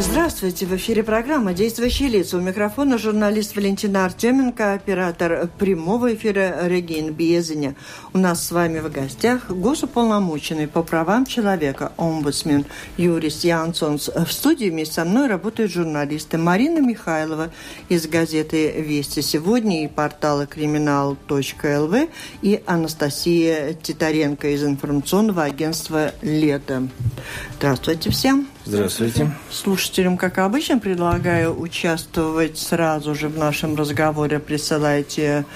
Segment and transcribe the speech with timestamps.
[0.00, 2.36] Здравствуйте, в эфире программа «Действующие лица».
[2.36, 7.74] У микрофона журналист Валентина Артеменко, оператор прямого эфира Регин Безеня.
[8.12, 12.64] У нас с вами в гостях госуполномоченный по правам человека, омбудсмен
[12.96, 14.08] Юрис Янсонс.
[14.08, 17.50] В студии вместе со мной работают журналисты Марина Михайлова
[17.88, 22.08] из газеты «Вести сегодня» и портала криминал.лв
[22.42, 26.86] и Анастасия Титаренко из информационного агентства «Лето».
[27.58, 28.46] Здравствуйте всем.
[28.68, 29.32] Здравствуйте.
[29.50, 34.40] Слушателям, как обычно, предлагаю участвовать сразу же в нашем разговоре.
[34.40, 35.46] Присылайте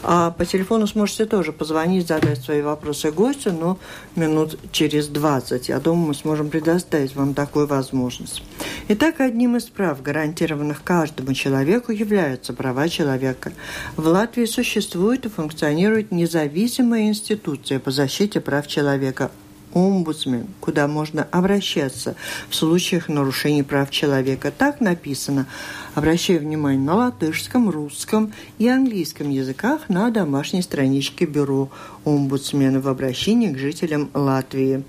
[0.04, 3.78] А по телефону сможете тоже позвонить, задать свои вопросы гостю, но
[4.16, 5.68] минут через 20.
[5.68, 8.42] Я думаю, мы сможем предоставить вам такую возможность.
[8.90, 13.54] Итак, одним из прав, гарантированных каждому человеку, являются права человека.
[13.96, 19.32] В Латвии существует и функционирует независимая институция по защите прав человека
[19.74, 22.16] омбудсмен, куда можно обращаться
[22.50, 24.52] в случаях нарушений прав человека.
[24.56, 25.48] Так написано.
[25.96, 31.70] Обращаю внимание на латышском, русском и английском языках на домашней страничке бюро
[32.04, 34.84] омбудсмена в обращении к жителям Латвии.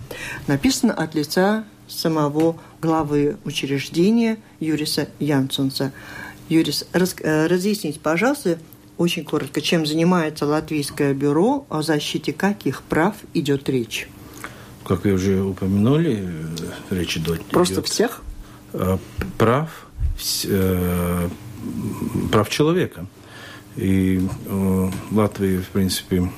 [0.46, 5.92] Написано от лица самого главы учреждения Юриса Янсонса.
[6.50, 8.58] Юрис, раз, э, разъясните, пожалуйста,
[8.98, 14.08] очень коротко, чем занимается Латвийское бюро, о защите каких прав идет речь?
[14.86, 16.28] Как вы уже упомянули,
[16.90, 17.42] э, речь идет...
[17.46, 18.22] Просто идет всех?
[18.74, 18.98] Э,
[19.38, 19.86] прав,
[22.30, 23.06] прав человека.
[23.76, 24.20] И
[25.10, 26.30] Латвия, в принципе,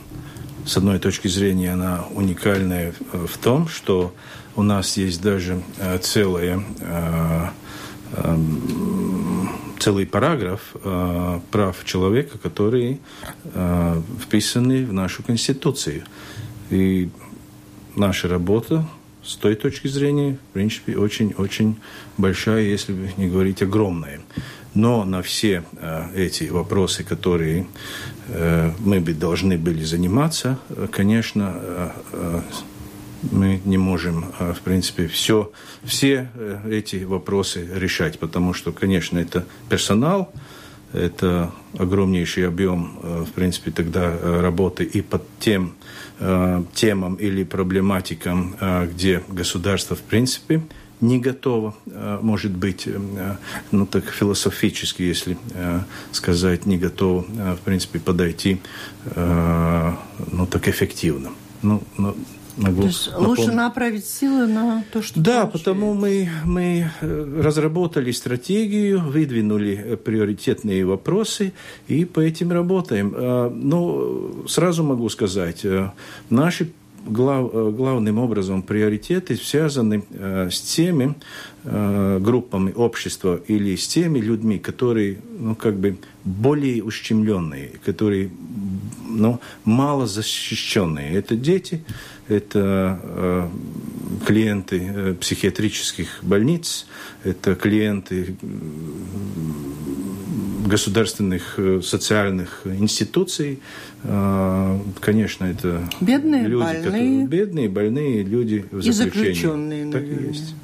[0.65, 4.15] с одной точки зрения, она уникальная в том, что
[4.57, 7.49] у нас есть даже э, целая э,
[8.17, 12.99] эм, целый параграф э, прав человека, которые
[14.21, 16.05] вписаны в нашу Конституцию.
[16.71, 17.11] И
[17.95, 18.89] наша работа
[19.25, 21.77] с той точки зрения, в принципе, очень-очень
[22.17, 24.21] большая, если не говорить огромная.
[24.75, 27.67] Но на все э, эти вопросы, которые
[28.29, 30.59] э, мы бы должны были заниматься,
[30.93, 32.41] конечно, э, э,
[33.23, 35.51] мы не можем, а, в принципе, все,
[35.85, 40.33] все э, эти вопросы решать, потому что, конечно, это персонал,
[40.93, 45.75] это огромнейший объем, э, в принципе, тогда э, работы и под тем
[46.73, 48.57] темам или проблематикам,
[48.91, 50.63] где государство, в принципе,
[51.03, 51.75] не готово,
[52.23, 52.89] может быть,
[53.71, 55.37] ну так философически, если
[56.13, 58.63] сказать, не готово, в принципе, подойти,
[59.15, 61.33] ну так эффективно.
[61.61, 61.83] Ну,
[62.57, 63.39] могу то есть напомнить.
[63.39, 65.59] лучше направить силы на то, что Да, получается.
[65.59, 71.53] потому мы, мы э, разработали стратегию, выдвинули э, приоритетные вопросы
[71.89, 73.13] и по этим работаем.
[73.15, 75.91] А, Но ну, сразу могу сказать, э,
[76.31, 76.73] наши
[77.07, 80.03] глав, главным образом приоритеты связаны
[80.51, 81.15] с теми
[81.63, 88.31] группами общества или с теми людьми, которые, ну, как бы более ущемленные, которые,
[89.09, 91.13] ну, мало защищенные.
[91.13, 91.85] Это дети,
[92.29, 93.49] это э,
[94.27, 96.87] клиенты э, психиатрических больниц,
[97.25, 98.37] это клиенты
[100.67, 103.61] государственных э, социальных институций.
[104.03, 106.85] Конечно, это бедные, люди, больные.
[106.85, 108.91] которые бедные, больные люди в заключении.
[108.91, 110.55] И заключенные, так и есть.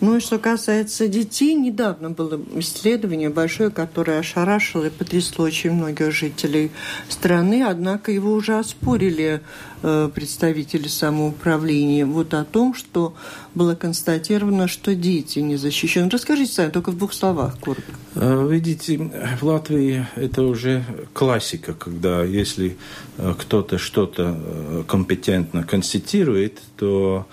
[0.00, 6.12] Ну и что касается детей, недавно было исследование большое, которое ошарашило и потрясло очень многих
[6.12, 6.70] жителей
[7.08, 9.40] страны, однако его уже оспорили
[9.82, 13.14] э, представители самоуправления вот о том, что
[13.54, 16.10] было констатировано, что дети не защищены.
[16.10, 17.92] Расскажите сами, только в двух словах, коротко.
[18.16, 19.10] Э, видите,
[19.40, 20.84] в Латвии это уже
[21.14, 22.76] классика, когда если
[23.16, 27.26] э, кто-то что-то компетентно констатирует, то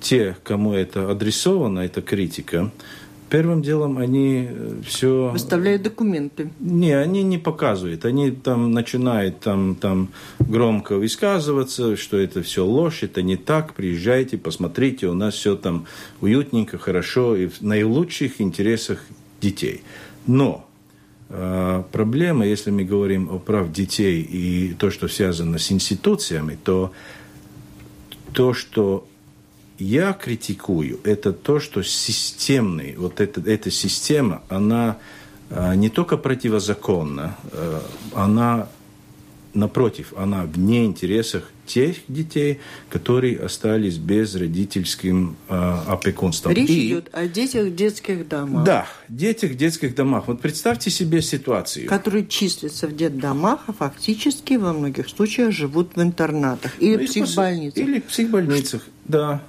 [0.00, 2.70] те, кому это адресовано, эта критика,
[3.30, 5.30] первым делом они э, все...
[5.32, 6.50] Выставляют документы.
[6.58, 8.04] Не, они не показывают.
[8.04, 10.08] Они там начинают там, там
[10.40, 15.86] громко высказываться, что это все ложь, это не так, приезжайте, посмотрите, у нас все там
[16.20, 18.98] уютненько, хорошо и в наилучших интересах
[19.40, 19.82] детей.
[20.26, 20.66] Но
[21.30, 26.92] э, проблема, если мы говорим о прав детей и то, что связано с институциями, то
[28.32, 29.06] то, что
[29.80, 34.98] я критикую, это то, что системный, вот эта, эта система, она
[35.50, 37.82] а, не только противозаконна, а,
[38.14, 38.68] она
[39.54, 46.52] напротив, она вне интересах тех детей, которые остались без родительским э, опекунством.
[46.52, 48.64] Речь И, идет о детях в детских домах.
[48.64, 50.26] Да, детях в детских домах.
[50.26, 51.88] Вот представьте себе ситуацию.
[51.88, 57.82] Которые числятся в детдомах, а фактически во многих случаях живут в интернатах или ну, психбольницах.
[57.82, 59.42] Или психбольницах, да.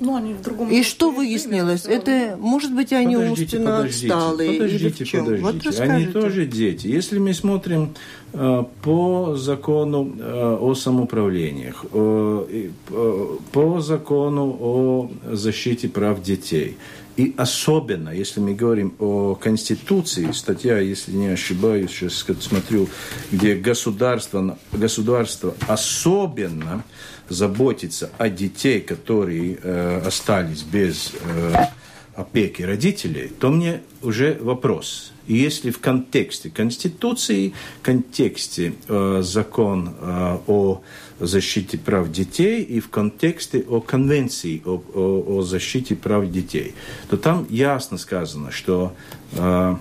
[0.00, 1.84] Ну, они в другом и что выяснилось?
[1.84, 4.52] Это, может быть, они подождите, умственно подождите, отсталые?
[4.52, 5.70] Подождите, или подождите.
[5.70, 6.86] Вот они тоже дети.
[6.86, 7.94] Если мы смотрим
[8.32, 16.76] э, по закону э, о самоуправлениях, э, э, по закону о защите прав детей,
[17.20, 22.88] и особенно, если мы говорим о Конституции, статья, если не ошибаюсь, сейчас смотрю,
[23.30, 26.82] где государство, государство особенно
[27.28, 31.66] заботиться о детей, которые э, остались без э,
[32.14, 35.12] опеки родителей, то мне уже вопрос.
[35.26, 40.80] И если в контексте Конституции, в контексте э, закон э, о
[41.20, 46.74] защите прав детей и в контексте о Конвенции о, о, о защите прав детей,
[47.08, 48.92] то там ясно сказано, что
[49.32, 49.76] э,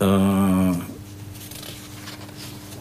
[0.00, 0.72] э,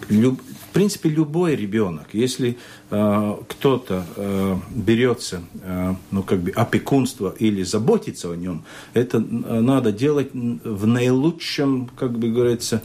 [0.09, 2.57] люб, в принципе любой ребенок, если
[2.89, 8.63] Э, кто-то э, берется, э, ну, как бы опекунство или заботиться о нем,
[8.93, 12.81] это надо делать в наилучшем, как бы говорится,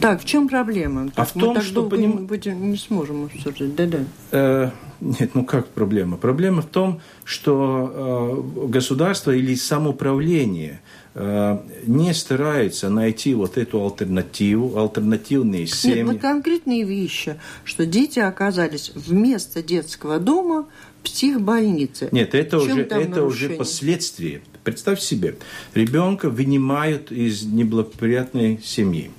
[0.00, 1.10] так, в чем проблема?
[1.16, 2.26] А в том, так что поним...
[2.26, 3.74] будем, не сможем обсуждать.
[3.74, 3.98] Да-да.
[4.30, 4.70] Э,
[5.00, 6.16] нет, ну как проблема?
[6.16, 10.80] Проблема в том, что э, государство или самоуправление
[11.20, 15.96] Э, не стараются найти вот эту альтернативу, альтернативные семьи.
[15.96, 20.68] Нет, вот конкретные вещи, что дети оказались вместо детского дома
[21.00, 22.08] в психбольнице.
[22.12, 24.42] Нет, это, уже, это уже последствия.
[24.68, 25.36] Представь себе,
[25.72, 29.10] ребенка вынимают из неблагоприятной семьи.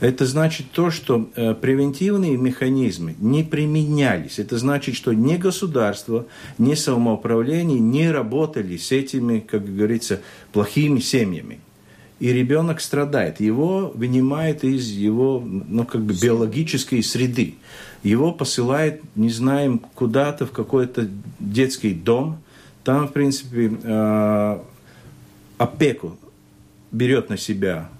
[0.00, 4.40] Это значит то, что э, превентивные механизмы не применялись.
[4.40, 6.26] Это значит, что ни государство,
[6.58, 10.20] ни самоуправление не работали с этими, как говорится,
[10.52, 11.60] плохими семьями.
[12.18, 13.38] И ребенок страдает.
[13.38, 17.54] Его вынимают из его ну, как бы биологической среды.
[18.02, 21.08] Его посылают, не знаем, куда-то в какой-то
[21.38, 22.38] детский дом.
[22.82, 24.58] Там, в принципе, э,
[25.58, 26.16] опеку
[26.90, 27.90] берет на себя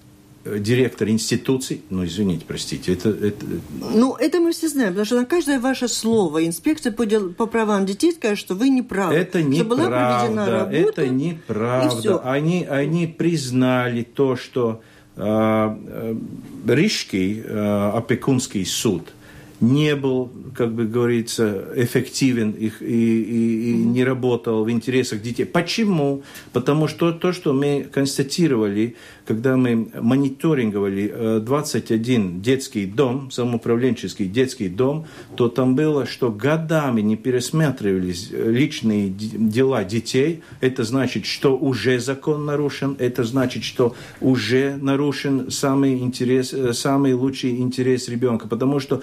[0.44, 3.44] директор институций, ну, извините, простите, это, это...
[3.80, 7.32] Ну, это мы все знаем, потому что на каждое ваше слово инспекция по, дел...
[7.32, 9.14] по правам детей скажет, что вы не правы.
[9.14, 12.20] Это неправда, это неправда.
[12.20, 14.80] Они, они признали то, что
[15.16, 16.16] э, э,
[16.66, 19.12] Рижский э, опекунский суд–
[19.60, 25.44] не был, как бы говорится, эффективен и, и, и не работал в интересах детей.
[25.44, 26.22] Почему?
[26.52, 28.96] Потому что то, что мы констатировали,
[29.26, 35.06] когда мы мониторинговали 21 э, детский дом, самоуправленческий детский дом,
[35.36, 40.42] то там было, что годами не пересматривались личные дела детей.
[40.60, 47.12] Это значит, что уже закон нарушен, это значит, что уже нарушен самый, интерес, э, самый
[47.12, 48.46] лучший интерес ребенка.
[48.46, 49.02] Потому что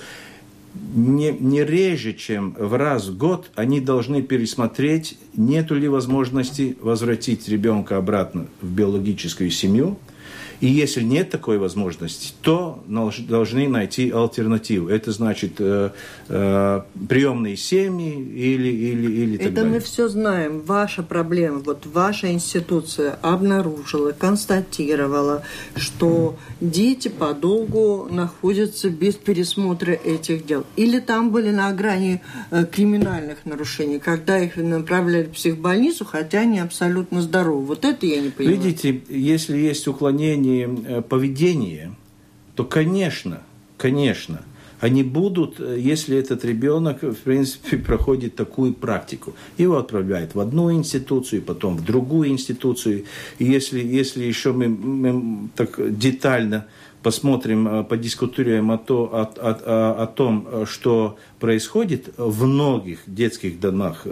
[0.94, 7.48] не, не реже, чем в раз в год, они должны пересмотреть, нет ли возможности возвратить
[7.50, 9.98] ребенка обратно в биологическую семью–
[10.62, 14.90] и если нет такой возможности, то должны найти альтернативу.
[14.90, 15.92] Это значит э,
[16.30, 19.74] э, приемные семьи или, или, или так Это далее.
[19.74, 20.62] мы все знаем.
[20.62, 25.44] Ваша проблема, вот ваша институция обнаружила, констатировала,
[25.76, 30.66] что дети подолгу находятся без пересмотра этих дел.
[30.76, 32.22] Или там были на грани
[32.52, 37.66] э, криминальных нарушений, когда их направляли в психбольницу, хотя они абсолютно здоровы.
[37.66, 38.58] Вот это я не понимаю.
[38.58, 41.96] Видите, если есть уклонение изменении э, поведения,
[42.56, 43.42] то, конечно,
[43.78, 44.42] конечно,
[44.80, 49.34] они будут, э, если этот ребенок, в принципе, проходит такую практику.
[49.58, 53.06] Его отправляют в одну институцию, потом в другую институцию.
[53.40, 56.66] И если, если еще мы, мы так детально
[57.02, 64.08] посмотрим, э, подискутируем о, то, о, о, о том, что происходит в многих детских домах,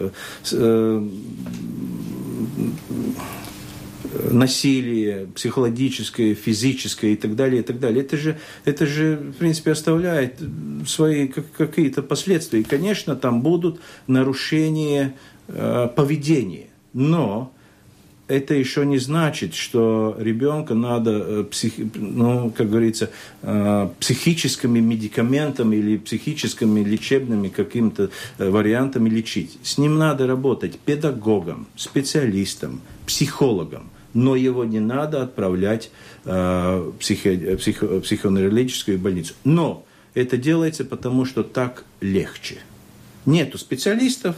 [4.32, 8.04] насилие психологическое, физическое и так далее, и так далее.
[8.04, 10.40] Это же, это же в принципе, оставляет
[10.88, 12.62] свои какие-то последствия.
[12.62, 15.14] И, конечно, там будут нарушения
[15.48, 16.68] э, поведения.
[16.94, 17.54] Но
[18.28, 23.10] это еще не значит, что ребенка надо, э, псих, ну, как говорится,
[23.42, 29.58] э, психическими медикаментами или психическими лечебными какими-то э, вариантами лечить.
[29.62, 35.92] С ним надо работать педагогом, специалистом, психологом но его не надо отправлять
[36.24, 39.34] в психо, психо, психоневрологическую больницу.
[39.44, 42.58] Но это делается потому, что так легче.
[43.26, 44.36] Нету специалистов,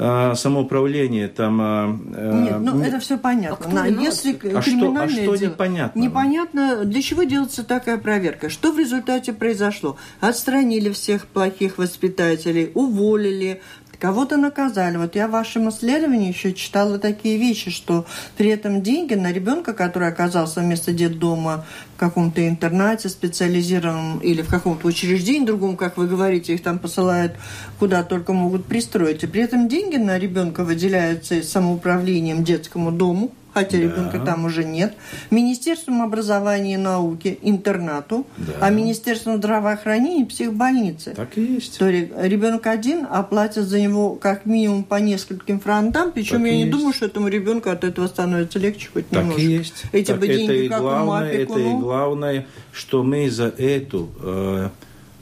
[0.00, 1.58] а, самоуправление там...
[1.60, 3.82] А, Нет, ну это все понятно.
[3.82, 5.98] А Если а криминальное что, а что дело, непонятно?
[5.98, 8.48] Непонятно, для чего делается такая проверка?
[8.48, 9.96] Что в результате произошло?
[10.20, 13.60] Отстранили всех плохих воспитателей, уволили,
[14.00, 14.96] Кого-то наказали.
[14.96, 19.72] Вот я в вашем исследовании еще читала такие вещи, что при этом деньги на ребенка,
[19.72, 26.06] который оказался вместо детдома в каком-то интернате специализированном или в каком-то учреждении другом, как вы
[26.06, 27.32] говорите, их там посылают
[27.80, 29.24] куда только могут пристроить.
[29.24, 33.84] И при этом деньги на ребенка выделяются самоуправлением детскому дому, хотя да.
[33.84, 34.94] ребенка там уже нет,
[35.30, 38.52] Министерством образования и науки интернату, да.
[38.60, 41.14] а Министерством здравоохранения психбольницы.
[41.14, 41.78] Так и есть.
[41.78, 46.52] То ребенок один, а платят за него как минимум по нескольким фронтам, причем так я
[46.52, 46.72] не есть.
[46.72, 49.42] думаю, что этому ребенку от этого становится легче хоть так немножко.
[49.42, 49.84] И есть.
[49.92, 54.08] Эти так бы деньги это и как главное, это и главное, что мы за эту
[54.22, 54.68] э,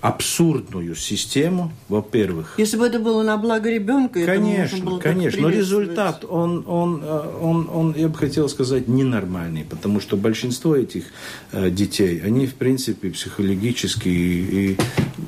[0.06, 2.54] абсурдную систему, во-первых.
[2.58, 7.38] Если бы это было на благо ребенка, конечно, было конечно, но результат, он, он, э,
[7.40, 11.06] он, он, я бы хотел сказать, ненормальный, потому что большинство этих
[11.50, 14.78] э, детей, они, в принципе, психологически и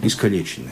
[0.03, 0.69] искалечены.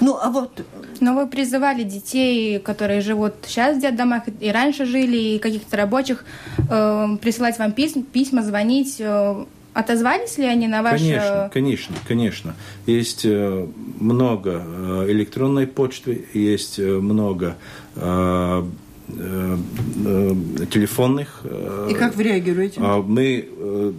[0.00, 0.64] Ну, а вот...
[0.98, 6.24] Но вы призывали детей, которые живут сейчас в детдомах и раньше жили, и каких-то рабочих,
[6.68, 9.44] э, присылать вам письма, письма звонить, э,
[9.76, 11.00] Отозвались ли они на ваш...
[11.00, 12.54] Конечно, конечно, конечно.
[12.86, 13.66] Есть э,
[14.00, 17.56] много э, электронной почты, есть э, много
[20.70, 21.44] телефонных.
[21.88, 22.80] И как вы реагируете?
[22.80, 23.48] А мы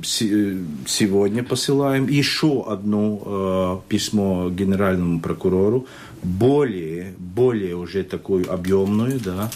[0.04, 5.88] сегодня посылаем еще одно письмо генеральному прокурору,
[6.24, 9.50] более, более уже такую объемную, да,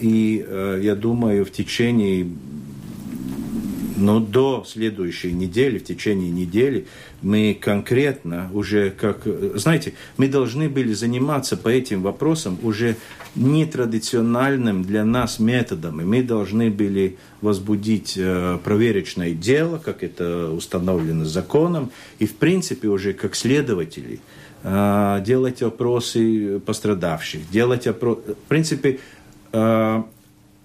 [0.00, 0.44] и
[0.82, 2.26] я думаю, в течение
[3.96, 6.86] но до следующей недели, в течение недели,
[7.22, 9.26] мы конкретно уже как...
[9.54, 12.96] Знаете, мы должны были заниматься по этим вопросам уже
[13.34, 16.00] нетрадициональным для нас методом.
[16.00, 22.88] И мы должны были возбудить э, проверочное дело, как это установлено законом, и в принципе
[22.88, 24.20] уже как следователи
[24.62, 28.34] э, делать опросы пострадавших, делать опросы...
[28.34, 29.00] В принципе,
[29.52, 30.02] э,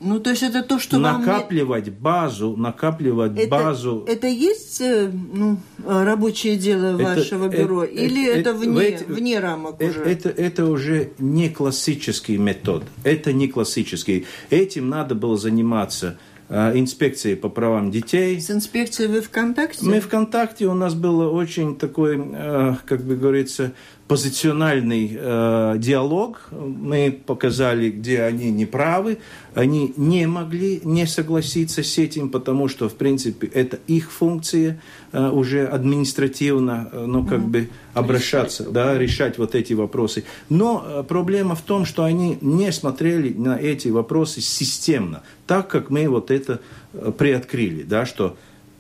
[0.04, 1.98] ну, то есть это то, что накапливать вам...
[2.00, 4.04] базу, накапливать это, базу.
[4.08, 8.82] Это есть э, ну, рабочее дело это, вашего это, бюро, это, или это, это вне,
[8.82, 10.02] это, вне рамок это, уже?
[10.02, 12.84] Это, это уже не классический метод.
[13.04, 14.26] Это не классический.
[14.50, 16.18] Этим надо было заниматься
[16.50, 18.42] э, инспекцией по правам детей.
[18.42, 19.86] С инспекцией вы в контакте?
[19.86, 20.66] Мы в контакте.
[20.66, 23.74] У нас было очень такой, э, как бы говорится,
[24.12, 26.42] позициональный э, диалог.
[26.52, 29.20] Мы показали, где они неправы.
[29.54, 34.82] Они не могли не согласиться с этим, потому что, в принципе, это их функция
[35.14, 37.48] э, уже административно, э, ну, как mm-hmm.
[37.48, 38.74] бы обращаться, решать.
[38.74, 40.26] да, решать вот эти вопросы.
[40.50, 45.90] Но э, проблема в том, что они не смотрели на эти вопросы системно, так как
[45.90, 46.60] мы вот это
[46.92, 48.36] э, приоткрыли, да, что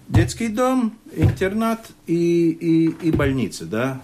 [0.09, 4.01] детский дом, интернат и, и, и больница, да,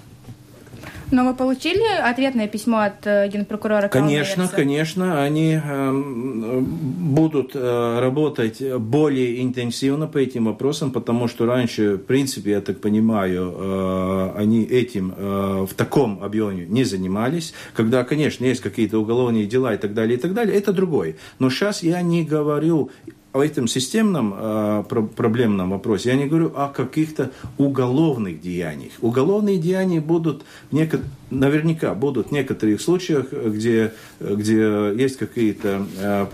[1.11, 3.87] но вы получили ответное письмо от э, генпрокурора?
[3.87, 11.95] Конечно, конечно, они э, будут э, работать более интенсивно по этим вопросам, потому что раньше,
[11.95, 17.53] в принципе, я так понимаю, они этим в таком объеме не занимались.
[17.73, 21.15] Когда, конечно, есть какие-то уголовные дела и так далее, и так далее, это другое.
[21.39, 22.89] Но сейчас я не говорю
[23.37, 24.83] о этом системном э,
[25.15, 28.93] проблемном вопросе, я не говорю о каких-то уголовных деяниях.
[29.01, 30.97] Уголовные деяния будут, неко...
[31.29, 36.25] наверняка будут в некоторых случаях, где, где есть какие-то э,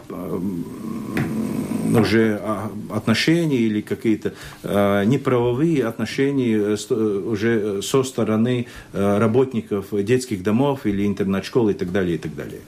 [1.95, 2.41] уже
[2.89, 4.33] отношения или какие-то
[4.63, 12.17] э, неправовые отношения уже со стороны работников детских домов или интернет-школ и так далее, и
[12.17, 12.62] так далее.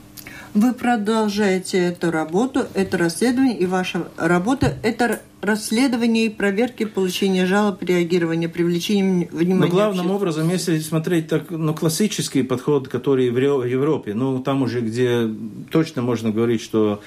[0.55, 7.83] Вы продолжаете эту работу, это расследование, и ваша работа– это расследования и проверки получения жалоб,
[7.83, 9.59] реагирования, привлечения внимания.
[9.59, 14.79] Но главным образом, если смотреть так, ну, классический подход, который в Европе, ну, там уже,
[14.79, 15.29] где
[15.71, 17.01] точно можно говорить, что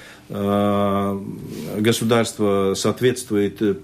[1.79, 3.75] государство соответствует э,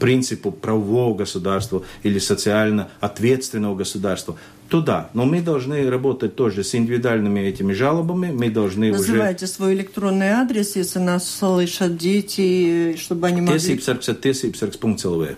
[0.00, 4.36] принципу правового государства или социально ответственного государства,
[4.70, 9.52] то да, но мы должны работать тоже с индивидуальными этими жалобами, мы должны Называйте уже...
[9.52, 13.58] свой электронный адрес, если нас слышат дети, чтобы они могли...
[13.58, 15.36] tiesībsargs.lv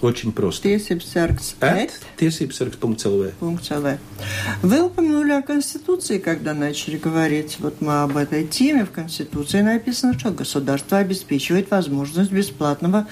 [0.00, 0.68] очень просто.
[0.68, 1.14] Tiesības
[2.18, 3.98] Tiesībsargs.lv.
[4.62, 7.56] Вы упомянули о Конституции, когда начали говорить.
[7.60, 8.84] Вот мы об этой теме.
[8.84, 13.06] В Конституции написано, что государство обеспечивает возможность бесплатного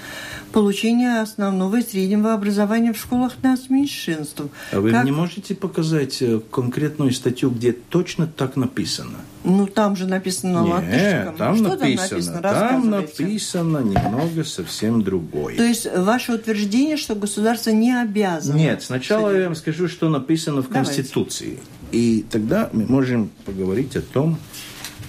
[0.51, 4.43] получения основного и среднего образования в школах нас меньшинств.
[4.71, 5.05] А вы как...
[5.05, 9.17] не можете показать э, конкретную статью, где точно так написано?
[9.43, 11.35] Ну, там же написано на латышском.
[11.35, 12.07] там Что написано?
[12.07, 15.57] Там написано, там написано немного совсем другое.
[15.57, 18.55] То есть ваше утверждение, что государство не обязано...
[18.55, 21.57] Нет, сначала я вам скажу, что написано в Конституции.
[21.57, 21.83] Давайте.
[21.91, 24.39] И тогда мы можем поговорить о том,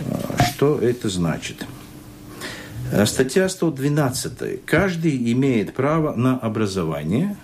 [0.00, 1.64] э, что это значит.
[2.92, 4.64] Э, статья 112.
[4.66, 7.36] Каждый имеет право на образование.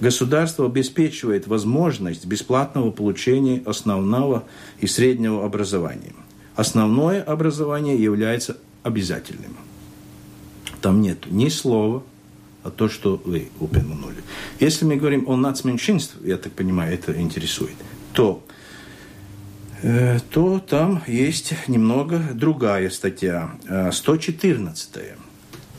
[0.00, 4.44] Государство обеспечивает возможность бесплатного получения основного
[4.80, 6.12] и среднего образования.
[6.54, 9.56] Основное образование является обязательным.
[10.80, 12.02] Там нет ни слова,
[12.62, 14.16] а то, что вы упомянули.
[14.60, 17.76] Если мы говорим о нацменьшинстве, я так понимаю, это интересует,
[18.12, 18.42] то
[19.82, 23.52] Э, то там есть немного другая статья,
[23.92, 24.90] 114.
[24.96, 25.16] Э,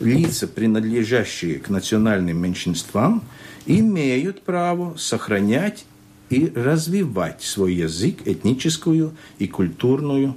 [0.00, 3.24] Лица, принадлежащие к национальным меньшинствам,
[3.68, 5.84] имеют право сохранять
[6.30, 10.34] и развивать свой язык, этническую и культурную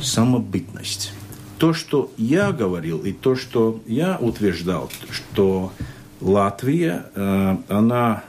[0.00, 1.12] самобытность.
[1.58, 5.72] То, что я говорил, и то, что я утверждал, что
[6.20, 8.24] Латвия, э, она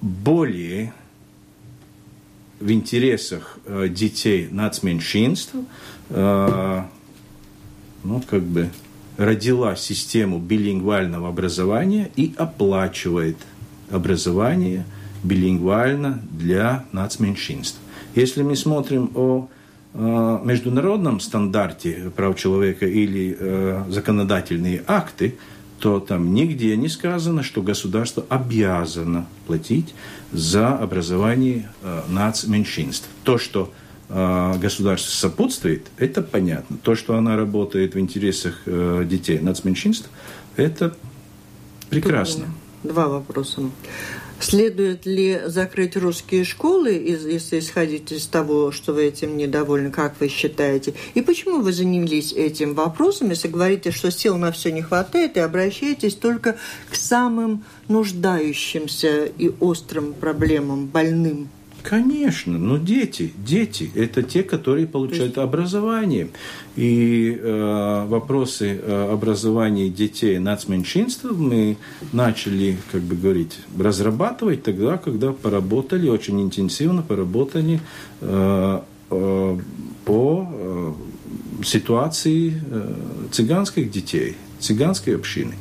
[0.00, 0.92] более
[2.58, 5.54] в интересах э, детей нацменьшинств,
[6.10, 6.82] э,
[8.02, 8.70] ну, как бы
[9.16, 13.36] родила систему билингвального образования и оплачивает
[13.90, 14.84] образование
[15.22, 17.78] билингвально для нацменьшинств.
[18.14, 19.48] Если мы смотрим о
[19.94, 25.36] э, международном стандарте прав человека или э, законодательные акты,
[25.78, 29.94] то там нигде не сказано, что государство обязано платить
[30.32, 33.08] за образование э, нацменьшинств.
[33.24, 33.72] То, что
[34.08, 36.78] государство сопутствует, это понятно.
[36.82, 40.08] То, что она работает в интересах э, детей нацменьшинств,
[40.56, 40.96] это
[41.90, 42.46] прекрасно.
[42.82, 43.62] Два вопроса.
[44.38, 50.28] Следует ли закрыть русские школы, если исходить из того, что вы этим недовольны, как вы
[50.28, 50.92] считаете?
[51.14, 55.40] И почему вы занялись этим вопросом, если говорите, что сил на все не хватает, и
[55.40, 56.56] обращаетесь только
[56.90, 61.48] к самым нуждающимся и острым проблемам, больным?
[61.88, 66.30] Конечно, но дети, дети– это те, которые получают образование.
[66.74, 71.76] И э, вопросы э, образования детей нацменьшинств мы
[72.12, 77.78] начали, как бы говорить, разрабатывать тогда, когда поработали, очень интенсивно поработали
[78.20, 79.58] э, э,
[80.04, 80.92] по э,
[81.62, 82.94] ситуации э,
[83.30, 85.54] цыганских детей, цыганской общины.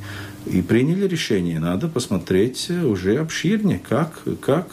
[0.48, 4.68] И приняли решение, надо посмотреть уже обширнее, как, как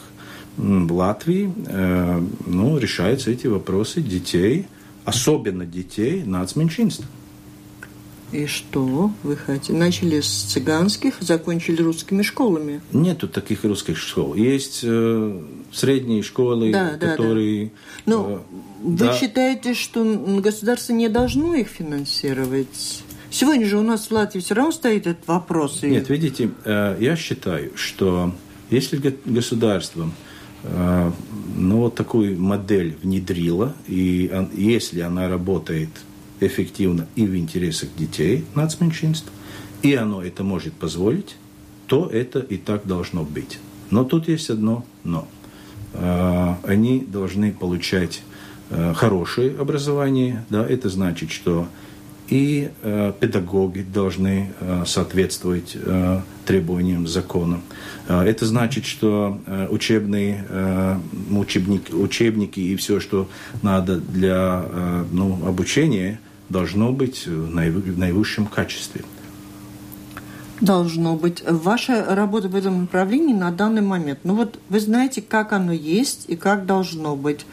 [0.57, 4.67] Латвии э, ну, решаются эти вопросы детей,
[5.05, 7.05] особенно детей нацменьшинств.
[8.31, 9.73] И что вы хотите?
[9.73, 12.81] Начали с цыганских, закончили русскими школами?
[12.91, 14.33] Нету таких русских школ.
[14.33, 17.65] Есть э, средние школы, да, которые...
[17.65, 18.11] Да, да.
[18.17, 18.39] Но э,
[18.81, 19.13] вы да.
[19.15, 20.03] считаете, что
[20.39, 23.03] государство не должно их финансировать?
[23.29, 25.83] Сегодня же у нас в Латвии все равно стоит этот вопрос.
[25.83, 28.33] Нет, видите, э, я считаю, что
[28.71, 30.32] если государство Э,
[30.63, 35.89] ну, вот такую модель внедрила, и если она работает
[36.39, 39.31] эффективно и в интересах детей нацменьшинств,
[39.81, 41.35] и оно это может позволить,
[41.87, 43.59] то это и так должно быть.
[43.89, 45.27] Но тут есть одно «но».
[45.93, 48.23] Э, они должны получать
[48.69, 51.67] э, хорошее образование, да, это значит, что
[52.33, 57.61] и э, педагоги должны э, соответствовать э, требованиям закона.
[58.07, 60.97] Э, это значит, что э, учебные э,
[61.29, 63.29] учебники, учебники и все, что
[63.61, 66.19] надо для э, ну, обучения,
[66.49, 69.01] должно быть в наивысшем качестве.
[70.59, 71.43] Должно быть.
[71.47, 74.19] Ваша работа в этом направлении на данный момент.
[74.23, 77.45] Ну вот вы знаете, как оно есть и как должно быть.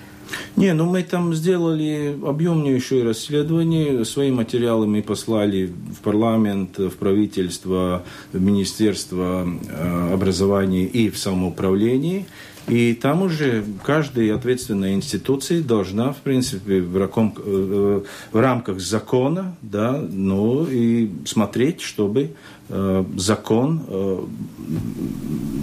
[0.56, 8.04] Не, ну мы там сделали объемнейшее расследование, свои материалы мы послали в парламент, в правительство,
[8.32, 12.26] в Министерство э, образования и в самоуправлении.
[12.68, 19.56] И там уже каждая ответственная институция должна, в принципе, в, раком, э, в рамках закона,
[19.62, 22.30] да, ну и смотреть, чтобы
[22.68, 24.24] э, закон, э,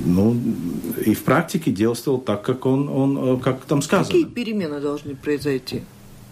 [0.06, 0.42] ну,
[1.06, 4.08] и в практике действовал так, как он, он как там сказано.
[4.08, 5.84] Какие перемены должны произойти?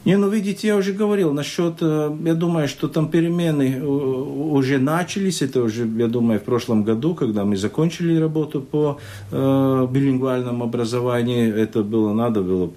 [0.05, 4.77] Не, ну видите, я уже говорил насчет, э, я думаю, что там перемены э, уже
[4.77, 8.99] начались, это уже, я думаю, в прошлом году, когда мы закончили работу по
[9.31, 12.67] э, билингвальному образованию, это было, надо было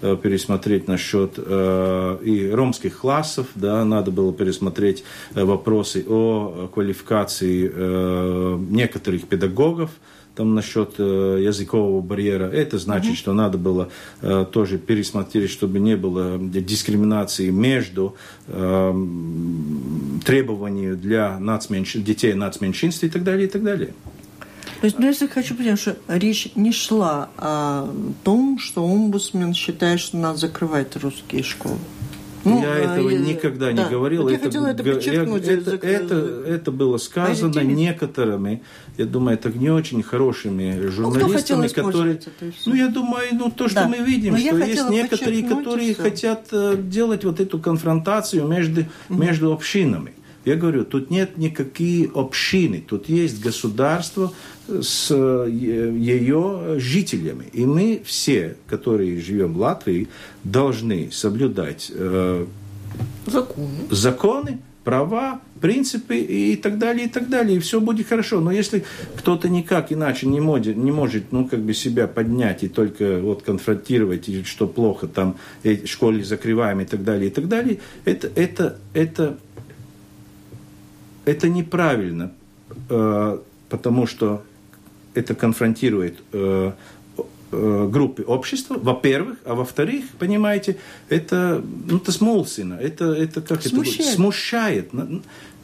[0.00, 5.02] пересмотреть насчет э, и ромских классов, да, надо было пересмотреть
[5.34, 9.90] вопросы о квалификации э, некоторых педагогов,
[10.34, 12.44] там насчет э, языкового барьера.
[12.44, 13.16] Это значит, mm-hmm.
[13.16, 13.90] что надо было
[14.22, 18.16] э, тоже пересмотреть, чтобы не было дискриминации между
[18.46, 19.06] э,
[20.24, 21.94] требованиями для нацменьш...
[21.94, 23.94] детей нацменьшинств и так далее, и так далее.
[24.80, 27.86] То есть, ну, если хочу понять, что речь не шла о
[28.24, 31.78] том, что омбудсмен считает, что надо закрывать русские школы.
[32.44, 33.72] Ну, я а, этого я, никогда да.
[33.72, 34.22] не говорил.
[34.22, 35.46] Вот это, я хотела это подчеркнуть.
[35.46, 36.14] Я, это, это,
[36.46, 38.62] это было сказано а некоторыми,
[38.96, 42.20] я думаю, это не очень хорошими ну, журналистами, которые...
[42.66, 43.88] Ну, я думаю, ну, то, что да.
[43.88, 49.52] мы видим, Но что есть некоторые, которые хотят э, делать вот эту конфронтацию между, между
[49.52, 50.14] общинами.
[50.44, 54.32] Я говорю, тут нет никакие общины, тут есть государство
[54.68, 57.46] с э, ее жителями.
[57.52, 60.08] И мы все, которые живем в Латвии,
[60.44, 62.46] должны соблюдать э,
[63.26, 63.68] законы.
[63.90, 68.40] законы, права, принципы и так далее, и так далее, и все будет хорошо.
[68.40, 68.84] Но если
[69.16, 73.42] кто-то никак иначе не может, не может ну, как бы себя поднять и только вот
[73.42, 78.30] конфронтировать, и что плохо там, в школе закрываем и так далее, и так далее, это,
[78.34, 79.38] это, это
[81.30, 82.32] это неправильно,
[82.88, 83.38] э,
[83.68, 84.42] потому что
[85.14, 86.72] это конфронтирует э,
[87.52, 90.76] э, группы общества, во-первых, а во-вторых, понимаете,
[91.08, 94.00] это, ну, это смолсина, это, это как смущает.
[94.00, 94.90] это смущает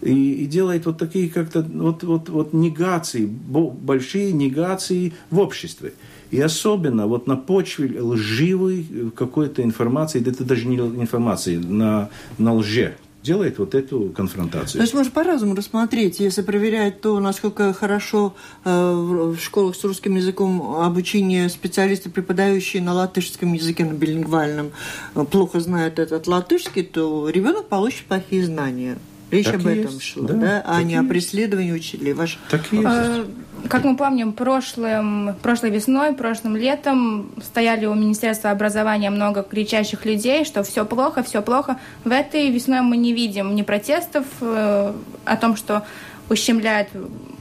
[0.03, 5.93] и, и делает вот такие как-то вот, вот, вот негации, большие негации в обществе.
[6.33, 12.97] И особенно вот на почве лживой какой-то информации, это даже не информации, на, на лже,
[13.27, 14.79] делает вот эту конфронтацию.
[14.79, 16.21] То есть можно по-разному рассмотреть.
[16.21, 18.35] Если проверять то, насколько хорошо
[18.65, 24.71] э, в школах с русским языком обучение специалисты, преподающие на латышском языке, на билингвальном,
[25.15, 28.97] э, плохо знают этот латышский, то ребенок получит плохие знания.
[29.31, 30.65] Речь так об этом есть, шла, да, да?
[30.65, 31.05] а не есть.
[31.05, 32.13] о преследовании учителей.
[32.13, 32.39] Ваш...
[32.49, 32.87] Так и есть.
[32.89, 33.27] А,
[33.69, 40.45] как мы помним, прошлым, прошлой весной, прошлым летом стояли у Министерства образования много кричащих людей,
[40.45, 41.79] что все плохо, все плохо.
[42.05, 44.93] В этой весной мы не видим ни протестов э,
[45.25, 45.85] о том, что
[46.29, 46.89] ущемляют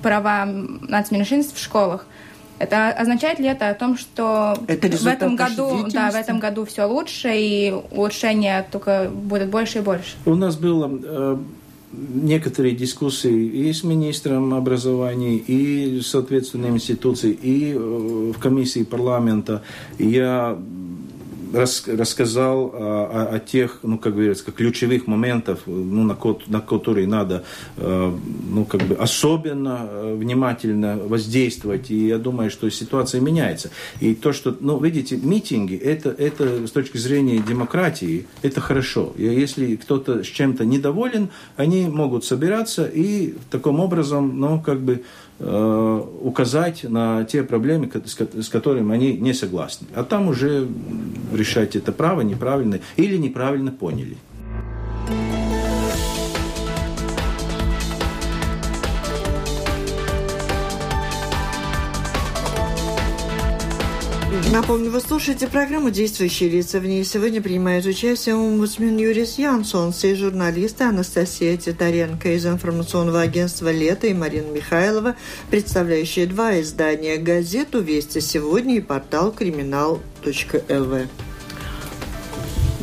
[0.02, 2.06] права нацменьшинств в школах.
[2.58, 6.66] Это означает ли это о том, что это в этом году, да, в этом году
[6.66, 10.16] все лучше и улучшения только будет больше и больше?
[10.26, 11.38] У нас было э,
[12.14, 19.64] некоторые дискуссии и с министром образования, и с соответственной институцией, и э, в комиссии парламента.
[20.00, 20.58] Я
[21.56, 27.44] рас, рассказал о, о, тех, ну, как говорится, ключевых моментов, ну, на, на которые надо,
[27.78, 28.14] э,
[28.50, 31.92] ну, как бы особенно э, внимательно воздействовать.
[31.92, 33.72] И я думаю, что ситуация меняется.
[34.00, 39.14] И то, что, ну, видите, митинги, это, это с точки зрения демократии, это хорошо.
[39.18, 45.04] И если кто-то с чем-то недоволен, они могут собираться и таким образом, ну, как бы,
[45.40, 49.88] указать на те проблемы, с которыми они не согласны.
[49.94, 50.68] А там уже
[51.34, 54.18] решать это право, неправильно или неправильно поняли.
[64.52, 66.80] Напомню, вы слушаете программу «Действующие лица».
[66.80, 73.72] В ней сегодня принимают участие омбудсмен Юрис Янсон, и журналисты Анастасия Титаренко из информационного агентства
[73.72, 75.16] «Лето» и Марина Михайлова,
[75.50, 81.10] представляющие два издания газету «Вести сегодня» и портал «Криминал.лв».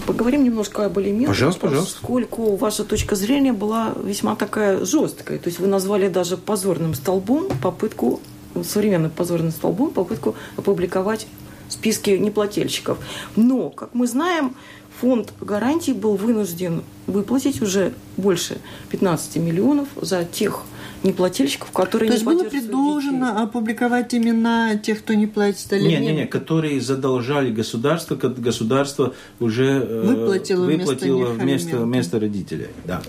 [0.06, 1.28] Поговорим немножко об элементах.
[1.28, 1.98] Пожалуйста, пожалуйста.
[2.00, 5.38] Поскольку ваша точка зрения была весьма такая жесткая.
[5.38, 8.20] То есть вы назвали даже позорным столбом попытку
[8.62, 11.26] современным позорным столбом попытку опубликовать
[11.72, 12.98] списки неплательщиков.
[13.36, 14.54] Но, как мы знаем,
[15.00, 18.58] фонд гарантий был вынужден выплатить уже больше
[18.90, 20.62] 15 миллионов за тех
[21.02, 25.94] неплательщиков, которые То не есть было предложено опубликовать имена тех, кто не платит алименты?
[25.94, 32.68] Нет, нет, нет, которые задолжали государство, государство уже э, выплатило, выплатило вместо, вместо, вместо родителей.
[32.84, 33.02] Да.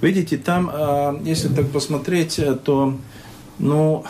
[0.00, 2.96] Видите, там, а, если так посмотреть, э, то
[3.58, 4.04] ну,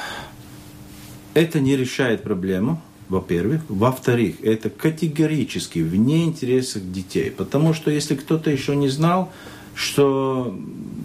[1.32, 3.60] это не решает проблему во-первых.
[3.68, 7.30] Во-вторых, это категорически вне интересах детей.
[7.30, 9.30] Потому что если кто-то еще не знал,
[9.74, 10.56] что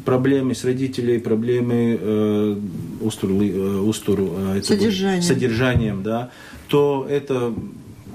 [0.06, 2.58] проблемы с родителями, проблемы э,
[3.02, 5.22] устуру, э, устуру, э, Содержанием.
[5.24, 6.30] содержанием, да,
[6.68, 7.54] то это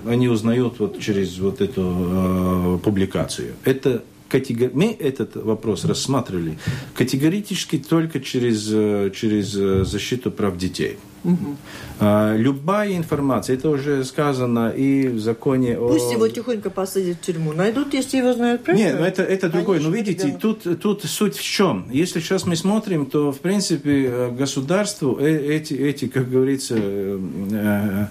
[0.06, 3.54] они узнают вот через вот эту э, публикацию.
[3.64, 4.70] Это категор...
[4.72, 6.58] Мы этот вопрос рассматривали
[6.94, 10.96] категорически только через, э, через э, защиту прав детей.
[11.22, 11.56] Угу.
[12.00, 16.14] А, любая информация, это уже сказано и в законе Пусть о...
[16.14, 17.52] его тихонько посадят в тюрьму.
[17.52, 18.84] Найдут, если его знают правильно.
[18.84, 19.80] Нет, ну это, это другое.
[19.80, 21.86] Но видите, тут, тут суть в чем?
[21.90, 28.06] Если сейчас мы смотрим, то, в принципе, э, государству э, эти, эти как говорится, э,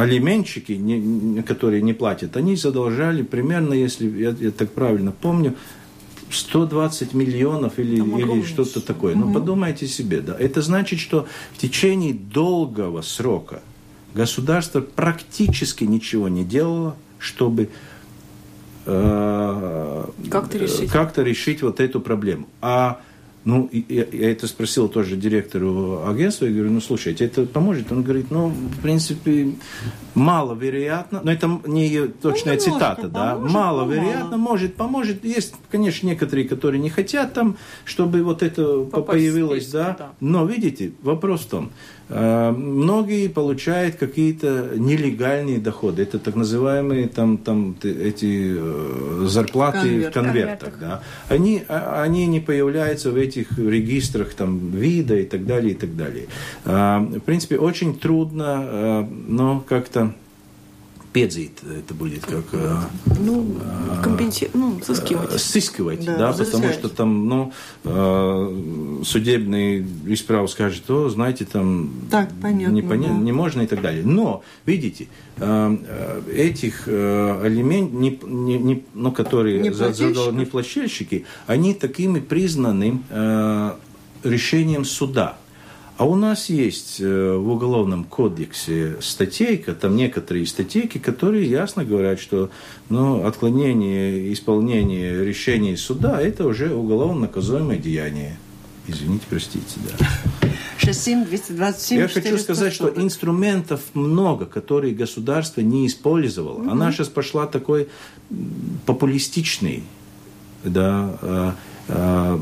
[0.00, 5.54] алименщики, которые не платят, они задолжали примерно, если я, я так правильно помню,
[6.30, 9.14] 120 миллионов или, или что-то такое.
[9.14, 9.26] Угу.
[9.26, 10.36] Ну, подумайте себе, да.
[10.38, 13.62] Это значит, что в течение долгого срока
[14.14, 17.68] государство практически ничего не делало, чтобы
[18.86, 20.90] э, как-то решить.
[20.90, 22.48] как решить вот эту проблему.
[22.60, 23.00] А
[23.44, 27.90] ну, я, это спросил тоже директору агентства, я говорю, ну, слушайте, это поможет?
[27.90, 29.52] Он говорит, ну, в принципе,
[30.14, 34.50] маловероятно, но это не ее точная ну, цитата, да, поможет, маловероятно, мало.
[34.50, 35.24] может, поможет.
[35.24, 39.96] Есть, конечно, некоторые, которые не хотят там, чтобы вот это Попасть появилось, да.
[39.98, 41.70] да, но, видите, вопрос в том,
[42.10, 46.02] многие получают какие-то нелегальные доходы.
[46.02, 50.74] Это так называемые там, там эти э, зарплаты Конверт, в конвертах.
[50.80, 51.02] Да.
[51.28, 55.96] Они, а, они не появляются в этих регистрах там, вида и так далее, и так
[55.96, 56.26] далее.
[56.64, 60.12] Э, в принципе, очень трудно, но как-то
[61.12, 62.44] педзит это будет как...
[62.52, 62.76] Э,
[63.18, 64.50] ну, э, компенси...
[64.54, 65.40] ну, сыскивать.
[65.40, 67.52] Сыскивать, да, да потому что там, ну,
[67.84, 71.90] э, судебный исправ скажет, о, знаете, там...
[72.10, 73.08] Так, понятно, не, поня...
[73.08, 73.14] да.
[73.14, 74.04] не можно и так далее.
[74.04, 82.20] Но, видите, этих алимент, не, не, не, ну, которые не задал не плательщики, они такими
[82.20, 83.00] признаны
[84.22, 85.38] решением суда.
[86.00, 92.18] А у нас есть э, в Уголовном кодексе статейка, там некоторые статейки, которые ясно говорят,
[92.18, 92.48] что
[92.88, 98.38] ну, отклонение исполнения решений суда– это уже уголовно наказуемое деяние.
[98.86, 100.48] Извините, простите, да.
[100.78, 106.62] 67 227 Я хочу сказать, что инструментов много, которые государство не использовало.
[106.62, 106.70] Угу.
[106.70, 107.90] Она сейчас пошла такой
[108.86, 109.82] популистичный,
[110.64, 111.52] да, э,
[111.88, 112.38] э,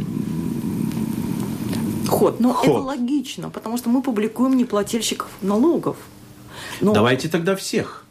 [2.09, 2.41] ход.
[2.41, 2.69] Но ход.
[2.69, 5.97] это логично, потому что мы публикуем неплательщиков налогов.
[6.81, 6.93] Но...
[6.93, 8.05] Давайте тогда всех.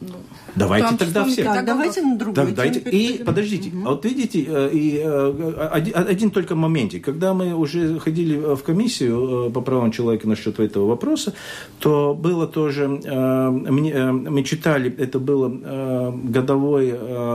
[0.00, 0.14] Ну,
[0.54, 1.44] давайте тогда всех.
[1.44, 2.34] Так, давайте на другой.
[2.34, 2.80] Да, давайте.
[2.80, 3.86] И подождите, угу.
[3.86, 7.04] а вот видите, э, и э, один, один только моментик.
[7.04, 11.34] Когда мы уже ходили в комиссию э, по правам человека насчет этого вопроса,
[11.80, 16.94] то было тоже, мы читали, это было годовой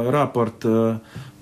[0.10, 0.66] рапорт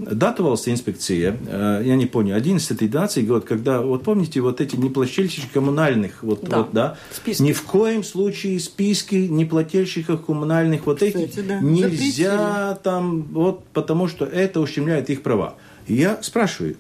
[0.02, 6.24] датовался инспекция, э, я не помню, 11-12 год, когда, вот помните, вот эти неплательщики коммунальных,
[6.24, 7.42] вот, да, вот, да списки.
[7.42, 11.60] ни в коем случае списки неплательщиков коммунальных вот Кстати, этих да.
[11.60, 12.84] нельзя Запретили.
[12.84, 15.56] там, вот, потому что это ущемляет их права.
[15.88, 16.78] Я спрашиваю,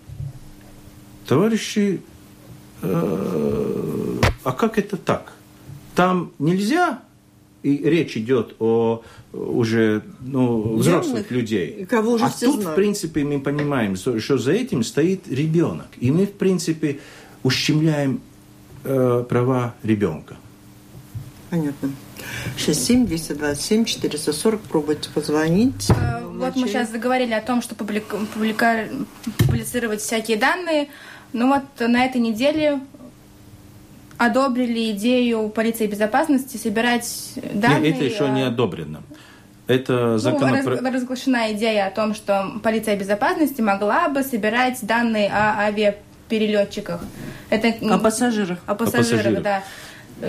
[1.27, 2.01] товарищи,
[2.81, 5.33] э, а как это так?
[5.95, 7.01] Там нельзя
[7.63, 11.85] и речь идет о уже ну, взрослых Явных, людей.
[11.85, 12.71] Кого уже а тут, знают.
[12.71, 15.87] в принципе, мы понимаем, что за этим стоит ребенок.
[15.99, 16.99] И мы, в принципе,
[17.43, 18.21] ущемляем
[18.83, 20.37] э, права ребенка.
[21.49, 21.91] Понятно.
[22.57, 25.89] 67 227 440 пробуйте позвонить.
[25.89, 28.87] Э, вот мы сейчас заговорили о том, что публика, публика,
[29.37, 30.89] публицировать всякие данные.
[31.33, 32.81] Ну вот на этой неделе
[34.17, 37.91] одобрили идею полиции безопасности собирать данные.
[37.91, 39.01] Нет, это еще не одобрено.
[39.71, 40.81] Это законопроект...
[40.81, 47.01] Ну, разглашена идея о том, что полиция безопасности могла бы собирать данные о авиаперелетчиках.
[47.49, 47.73] Это...
[47.93, 48.59] О пассажирах.
[48.65, 49.43] О пассажирах, о пассажирах.
[49.43, 49.63] да.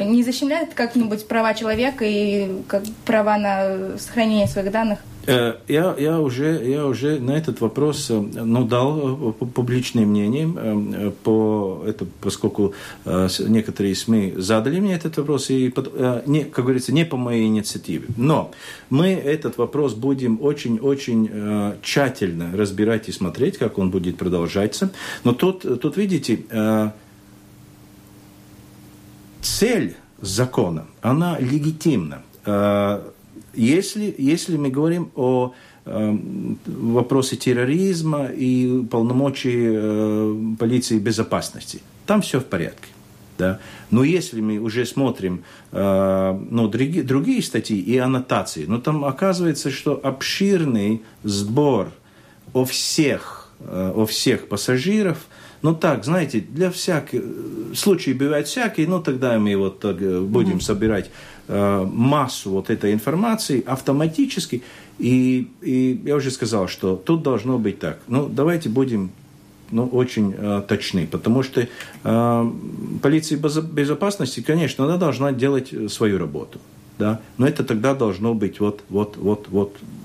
[0.05, 5.00] Не защемляет как-нибудь права человека и как права на сохранение своих данных?
[5.26, 11.12] Э, я, я, уже, я уже на этот вопрос э, ну, дал э, публичное мнение,
[11.22, 15.72] по, это, поскольку некоторые СМИ задали мне этот вопрос, и,
[16.26, 18.06] не, как говорится, не по моей инициативе.
[18.16, 18.50] Но
[18.90, 24.90] мы этот вопрос будем очень-очень тщательно разбирать и смотреть, как он будет продолжаться.
[25.24, 26.42] Но тут, тут видите,
[29.40, 32.22] цель закона, она легитимна.
[33.54, 35.52] Если, если мы говорим о
[35.84, 42.88] вопросе терроризма и полномочий полиции безопасности, там все в порядке.
[43.38, 43.58] Да?
[43.90, 49.70] Но если мы уже смотрим э, ну, другие, другие статьи и аннотации, ну, там оказывается,
[49.70, 51.90] что обширный сбор
[52.52, 55.26] о всех, э, о всех пассажиров,
[55.62, 57.22] ну так, знаете, для всяких,
[57.75, 60.61] случаи бывают всякие, ну тогда мы вот так, э, будем mm-hmm.
[60.61, 61.11] собирать
[61.48, 64.62] э, массу вот этой информации автоматически.
[64.98, 67.98] И, и я уже сказал, что тут должно быть так.
[68.09, 69.11] Ну, давайте будем
[69.70, 71.66] ну, очень э, точны, потому что
[72.05, 72.51] э,
[73.03, 76.61] полиция безопасности, конечно, она должна делать свою работу,
[76.98, 80.01] да, но это тогда должно быть вот, вот, вот, вот э,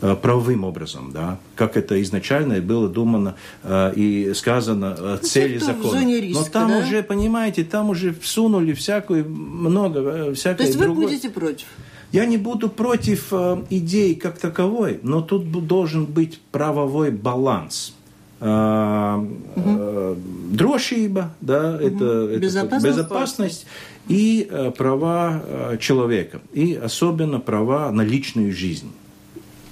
[0.00, 6.04] правовым образом, да, как это изначально было думано э, и сказано э, цели закона.
[6.04, 6.78] Риска, Но там да?
[6.78, 10.96] уже, понимаете, там уже всунули всякую много э, всякое То есть другое.
[10.96, 11.66] вы будете против?
[12.12, 17.94] Я не буду против э, идеи как таковой, но тут должен быть правовой баланс
[18.40, 20.16] угу.
[20.50, 21.86] Дрошиба, да, угу.
[21.86, 23.66] это, это безопасность, безопасность
[24.08, 28.90] и э, права э, человека, и особенно права на личную жизнь.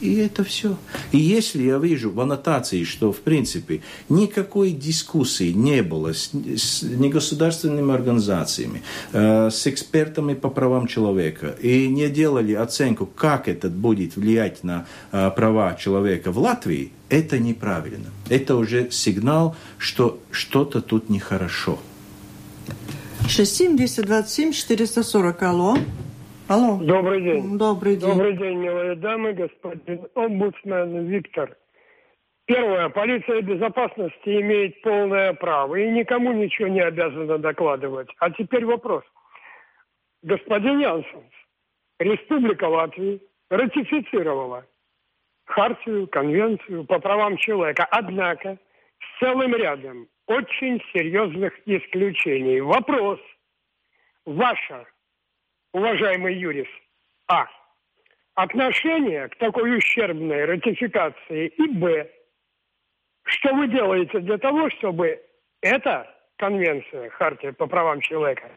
[0.06, 0.76] И это все.
[1.10, 6.82] И если я вижу в аннотации, что, в принципе, никакой дискуссии не было с, с
[6.82, 14.14] негосударственными организациями, э, с экспертами по правам человека, и не делали оценку, как это будет
[14.16, 18.10] влиять на э, права человека в Латвии, это неправильно.
[18.28, 21.80] Это уже сигнал, что что-то тут нехорошо.
[23.28, 25.42] 67 227 440.
[25.42, 25.78] Алло.
[26.48, 26.78] Алло.
[26.80, 27.58] Добрый день.
[27.58, 28.08] Добрый день.
[28.08, 31.56] Добрый день, милые дамы, господин омбудсмен Виктор.
[32.44, 32.88] Первое.
[32.88, 38.08] Полиция безопасности имеет полное право и никому ничего не обязана докладывать.
[38.20, 39.02] А теперь вопрос.
[40.22, 41.32] Господин Янсенс,
[41.98, 43.18] Республика Латвия
[43.50, 44.64] ратифицировала
[45.46, 47.88] Хартию, Конвенцию по правам человека.
[47.90, 48.56] Однако
[49.00, 52.60] с целым рядом очень серьезных исключений.
[52.60, 53.18] Вопрос.
[54.24, 54.86] Ваша
[55.76, 56.70] уважаемый юрист,
[57.28, 57.46] а.
[58.34, 62.10] Отношение к такой ущербной ратификации и б.
[63.24, 65.20] Что вы делаете для того, чтобы
[65.60, 68.50] эта конвенция, Хартия по правам человека,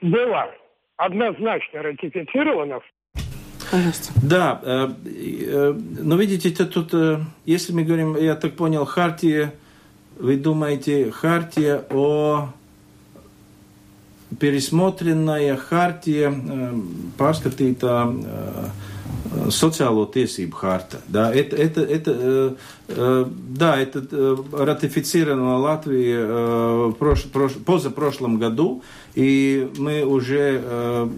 [0.00, 0.50] была
[0.96, 2.80] однозначно ратифицирована
[3.70, 4.12] Пожалуйста.
[4.22, 9.52] Да, э, э, но видите, это тут, э, если мы говорим, я так понял, Хартия,
[10.18, 12.52] вы думаете, Хартия о
[14.40, 16.32] пересмотренная хартия,
[17.18, 17.96] pārskatītā
[19.50, 21.00] социало tiesību харта.
[21.08, 22.54] Да, это, это, это, э,
[22.88, 28.82] э, да, это э, ратифицировано Латвией э, прош, прош, позапрошлом году,
[29.14, 31.08] и мы уже э,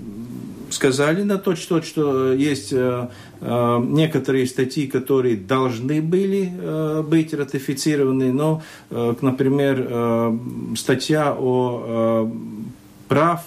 [0.71, 3.09] сказали на то, что, что есть э,
[3.41, 10.39] э, некоторые статьи, которые должны были э, быть ратифицированы, но, э, например, э,
[10.77, 12.69] статья о э,
[13.09, 13.41] прав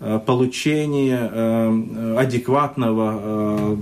[0.00, 3.76] э, получения э, адекватного,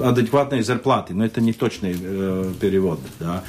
[0.00, 1.14] э, адекватной зарплаты.
[1.14, 1.94] Но это не точный
[2.60, 3.00] перевод.
[3.20, 3.44] Да.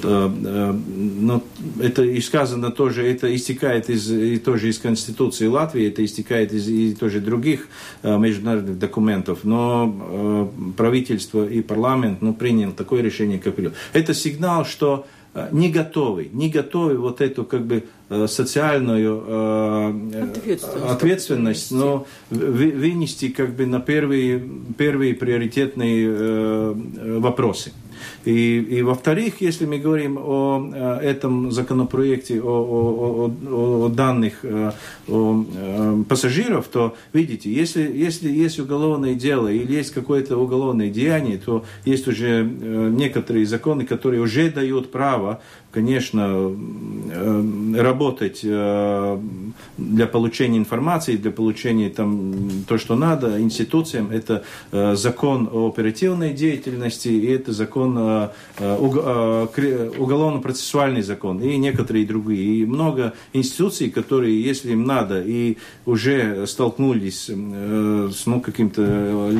[0.00, 1.42] Но
[1.80, 6.68] это и сказано тоже, это истекает из, и тоже из Конституции Латвии, это истекает из
[6.68, 7.68] и тоже других
[8.02, 9.40] международных документов.
[9.44, 13.72] Но правительство и парламент ну, принял такое решение, как принял.
[13.92, 15.06] Это сигнал, что
[15.52, 23.28] не готовы, не готовы вот эту как бы Э, социальную э, ответственность, ответственность но вынести
[23.28, 24.42] как бы на первые,
[24.78, 27.74] первые приоритетные э, вопросы.
[28.24, 34.44] И, и во-вторых, если мы говорим о, о этом законопроекте, о, о, о, о данных
[34.44, 34.72] о,
[35.08, 41.64] о пассажиров, то видите, если, если есть уголовное дело или есть какое-то уголовное деяние, то
[41.84, 46.56] есть уже некоторые законы, которые уже дают право конечно,
[47.10, 49.20] э, работать э,
[49.76, 54.10] для получения информации, для получения там то, что надо, институциям.
[54.10, 57.98] Это э, закон о оперативной деятельности, и это закон,
[58.58, 62.62] уголовно-процессуальный закон, и некоторые другие.
[62.62, 69.32] И много институций, которые, если им надо, и уже столкнулись с ну, каким-то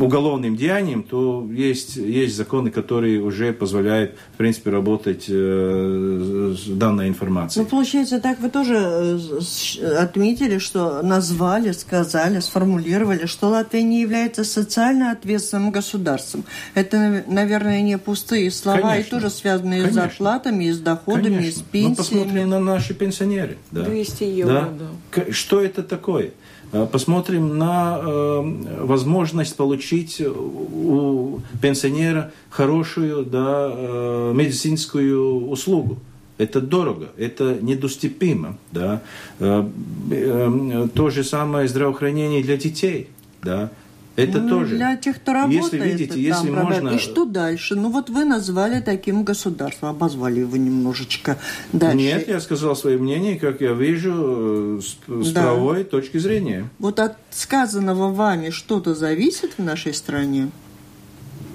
[0.00, 3.91] уголовным деянием, то есть, есть законы, которые уже позволяют,
[4.34, 7.64] в принципе, работать э, с данной информацией.
[7.64, 14.44] Ну, получается, так вы тоже э, отметили, что назвали, сказали, сформулировали, что Латвия не является
[14.44, 16.44] социально ответственным государством.
[16.74, 19.00] Это, наверное, не пустые слова, Конечно.
[19.00, 20.00] и тоже связанные Конечно.
[20.00, 21.48] с зарплатами, и с доходами, Конечно.
[21.48, 21.90] и с пенсиями.
[21.90, 23.58] Ну, посмотрим на наши пенсионеры.
[23.70, 23.82] Да.
[23.82, 24.86] 200 евро, да.
[25.16, 25.32] да.
[25.32, 26.32] Что это такое?
[26.72, 35.98] Э, посмотрим на э, возможность получить у пенсионера хорошую да, э, медицинскую услугу.
[36.38, 38.56] Это дорого, это недоступимо.
[38.72, 39.02] Да.
[39.38, 43.08] То же самое здравоохранение для детей.
[43.42, 43.70] Да.
[44.14, 44.76] Это ну, тоже.
[44.76, 45.72] Для тех, кто работает.
[45.72, 46.88] Если видите, если там, можно...
[46.90, 47.74] И что дальше?
[47.74, 51.38] Ну вот вы назвали таким государством, обозвали его немножечко
[51.72, 51.96] дальше.
[51.96, 55.42] Нет, я сказал свое мнение, как я вижу, с, с да.
[55.42, 56.68] правовой точки зрения.
[56.78, 60.50] Вот от сказанного вами что-то зависит в нашей стране?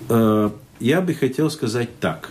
[0.10, 0.50] Э,
[0.80, 2.30] я бы хотел сказать так.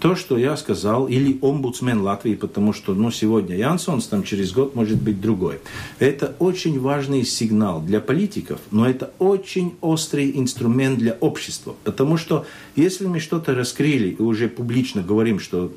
[0.00, 4.76] То, что я сказал, или омбудсмен Латвии, потому что ну, сегодня Янсонс, там через год
[4.76, 5.60] может быть другой.
[5.98, 11.74] Это очень важный сигнал для политиков, но это очень острый инструмент для общества.
[11.82, 12.46] Потому что
[12.76, 15.72] если мы что-то раскрыли и уже публично говорим, что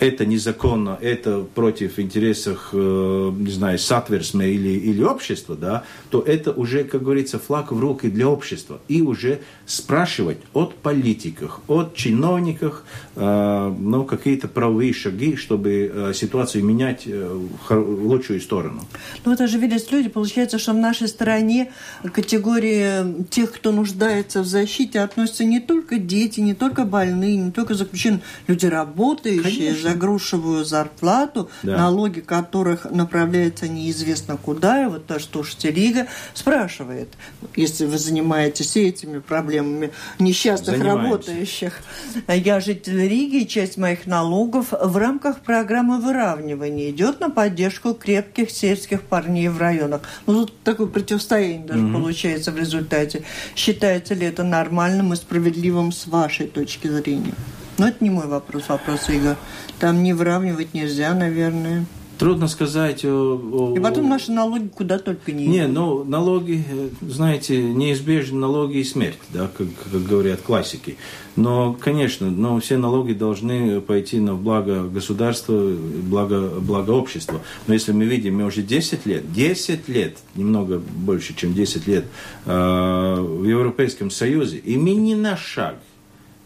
[0.00, 6.52] это незаконно, это против интересов, э, не знаю, сатверсме или, или общества, да, то это
[6.52, 8.80] уже, как говорится, флаг в руки для общества.
[8.88, 12.82] И уже спрашивать от политиков, от чиновников,
[13.14, 18.82] э, ну, какие-то правовые шаги, чтобы э, ситуацию менять в лучшую сторону.
[19.24, 21.72] Ну, это же видят люди, получается, что в нашей стране
[22.14, 27.74] категории тех, кто нуждается в защите, относятся не только дети, не только больные, не только
[27.74, 31.76] заключенные, люди работающие, Конечно грушевую зарплату, да.
[31.76, 34.84] налоги которых направляются неизвестно куда.
[34.84, 37.08] И вот то, что Штелига спрашивает,
[37.56, 41.02] если вы занимаетесь этими проблемами несчастных Занимаемся.
[41.02, 41.80] работающих.
[42.28, 48.50] Я житель Риги, и часть моих налогов в рамках программы выравнивания идет на поддержку крепких
[48.50, 50.02] сельских парней в районах.
[50.26, 51.94] Ну, тут такое противостояние даже угу.
[51.94, 53.22] получается в результате.
[53.54, 57.34] Считается ли это нормальным и справедливым с вашей точки зрения?
[57.80, 59.36] Но это не мой вопрос, вопрос Игорь.
[59.78, 61.86] Там не выравнивать нельзя, наверное.
[62.18, 63.74] Трудно сказать о, о...
[63.74, 65.54] И потом наши налоги куда только не идут.
[65.54, 66.62] Не, ну, налоги,
[67.00, 70.98] знаете, неизбежны налоги и смерть, да, как, как говорят классики.
[71.36, 77.40] Но, конечно, но все налоги должны пойти на благо государства, благо, благо общества.
[77.66, 82.04] Но если мы видим, мы уже 10 лет, 10 лет, немного больше, чем 10 лет
[82.44, 85.76] э, в Европейском Союзе, и мы ни на шаг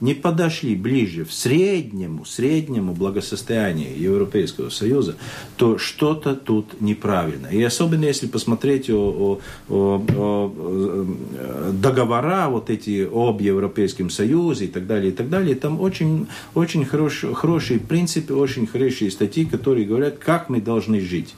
[0.04, 5.16] не подошли ближе в среднему, среднему благосостоянию Европейского Союза,
[5.56, 7.46] то что-то тут неправильно.
[7.46, 9.40] И особенно если посмотреть о, о,
[9.70, 15.80] о, о договора вот эти об Европейском Союзе и так далее, и так далее, там
[15.80, 21.34] очень, очень хорош, хорошие принципы, очень хорошие статьи, которые говорят, как мы должны жить.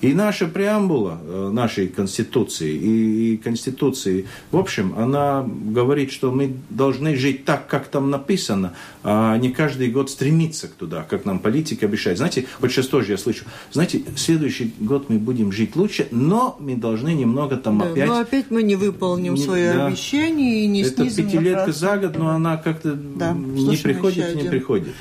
[0.00, 7.16] И наша преамбула э, нашей Конституции и, Конституции, в общем, она говорит, что мы должны
[7.16, 11.84] жить так, как там написано, а не каждый год стремиться к туда, как нам политики
[11.84, 12.18] обещают.
[12.18, 16.76] Знаете, вот сейчас тоже я слышу, знаете, следующий год мы будем жить лучше, но мы
[16.76, 18.06] должны немного там да, опять...
[18.06, 21.96] Но опять мы не выполним не, свое да, обещание и не Это снизим пятилетка за
[21.96, 24.94] год, но она как-то да, не приходит, не приходит.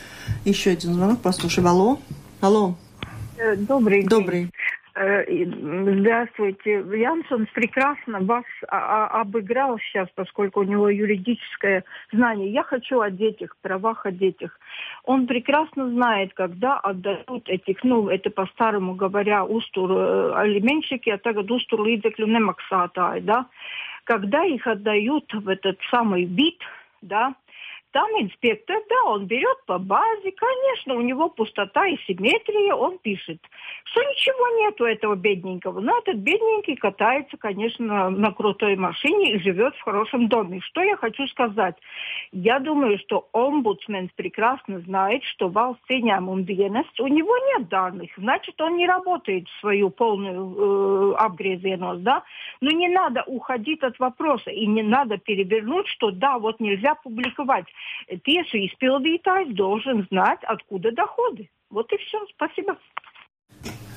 [0.43, 1.63] Еще один звонок, послушай.
[1.63, 1.99] Алло?
[2.41, 2.75] Алло.
[3.37, 4.51] Э, добрый день.
[4.99, 6.83] Э, здравствуйте.
[6.95, 12.51] Янсон прекрасно вас обыграл сейчас, поскольку у него юридическое знание.
[12.51, 14.59] Я хочу о детях, правах о детях.
[15.03, 21.37] Он прекрасно знает, когда отдают этих, ну, это по-старому говоря, устур э, алименщики, а так
[21.37, 23.45] устур līdzekļu nemaksātāji, да,
[24.03, 26.57] когда их отдают в этот самый вид,
[27.03, 27.35] да,
[27.91, 33.39] там инспектор, да, он берет по базе, конечно, у него пустота и симметрия, он пишет,
[33.85, 35.79] что ничего нет у этого бедненького.
[35.79, 40.59] Но этот бедненький катается, конечно, на крутой машине и живет в хорошем доме.
[40.61, 41.75] Что я хочу сказать?
[42.31, 45.57] Я думаю, что омбудсмен прекрасно знает, что в
[46.45, 51.15] dienests, у него нет данных, значит, он не работает в свою полную э,
[52.03, 52.23] да?
[52.61, 57.65] Но не надо уходить от вопроса и не надо перевернуть, что да, вот нельзя публиковать
[58.26, 61.48] tiesu izpildītājs должен знать, откуда доходы.
[61.70, 62.24] Вот и все.
[62.34, 62.78] Спасибо.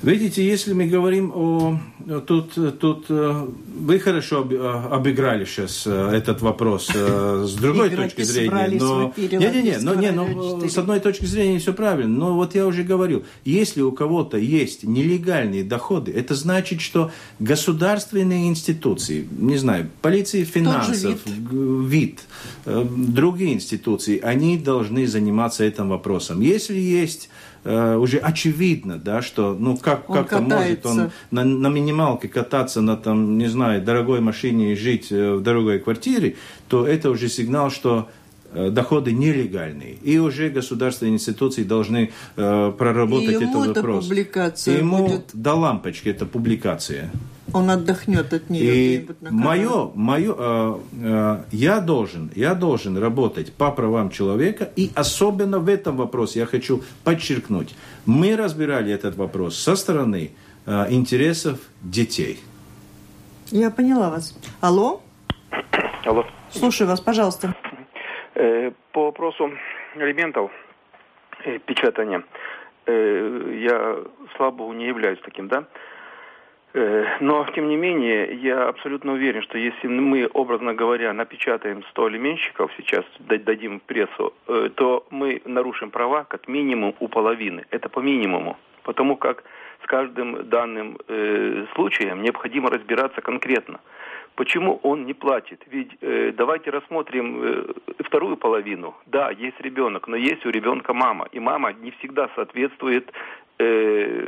[0.03, 1.79] Видите, если мы говорим о...
[2.27, 3.47] Тут, тут э,
[3.81, 8.79] вы хорошо э, обыграли сейчас э, этот вопрос с другой точки зрения.
[8.81, 9.13] Но...
[9.17, 12.17] Не, не, не, но, не, но с одной точки зрения все правильно.
[12.17, 18.49] Но вот я уже говорил, если у кого-то есть нелегальные доходы, это значит, что государственные
[18.49, 21.51] институции, не знаю, полиции финансов, вид,
[21.85, 22.21] вид
[22.65, 26.41] другие институции, они должны заниматься этим вопросом.
[26.41, 27.29] Если есть
[27.65, 32.97] э, уже очевидно, да, что, ну, как, как-то может он на, на минималке кататься на,
[32.97, 36.37] там, не знаю, дорогой машине и жить э, в дорогой квартире,
[36.69, 38.09] то это уже сигнал, что
[38.53, 39.95] э, доходы нелегальные.
[40.03, 44.05] И уже государственные институции должны э, проработать и ему этот вопрос.
[44.07, 45.31] Публикация и ему будет...
[45.33, 47.11] до лампочки эта публикация.
[47.53, 48.65] Он отдохнет от нее.
[48.65, 55.59] И мое, мое, э, э, я должен, я должен работать по правам человека, и особенно
[55.59, 57.75] в этом вопросе я хочу подчеркнуть,
[58.07, 60.31] мы разбирали этот вопрос со стороны
[60.67, 62.41] э, интересов детей.
[63.51, 64.39] Я поняла вас.
[64.61, 65.01] Алло?
[66.05, 66.25] Алло.
[66.51, 67.55] Слушаю вас, пожалуйста.
[68.35, 69.51] Э, по вопросу
[69.97, 70.51] элементов
[71.45, 72.23] э, печатания,
[72.87, 73.97] э, я
[74.37, 75.65] слабо не являюсь таким, да?
[76.73, 82.05] Э, но, тем не менее, я абсолютно уверен, что если мы, образно говоря, напечатаем 100
[82.05, 87.65] алименщиков сейчас, дадим прессу, э, то мы нарушим права как минимум у половины.
[87.71, 88.57] Это по минимуму.
[88.85, 89.45] Потому как
[89.83, 93.81] с каждым данным э, случаем необходимо разбираться конкретно.
[94.37, 95.63] Почему он не платит?
[95.67, 97.65] Ведь э, давайте рассмотрим э,
[98.05, 98.95] вторую половину.
[99.07, 101.27] Да, есть ребенок, но есть у ребенка мама.
[101.33, 103.13] И мама не всегда соответствует
[103.59, 104.27] э,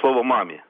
[0.00, 0.64] слову маме.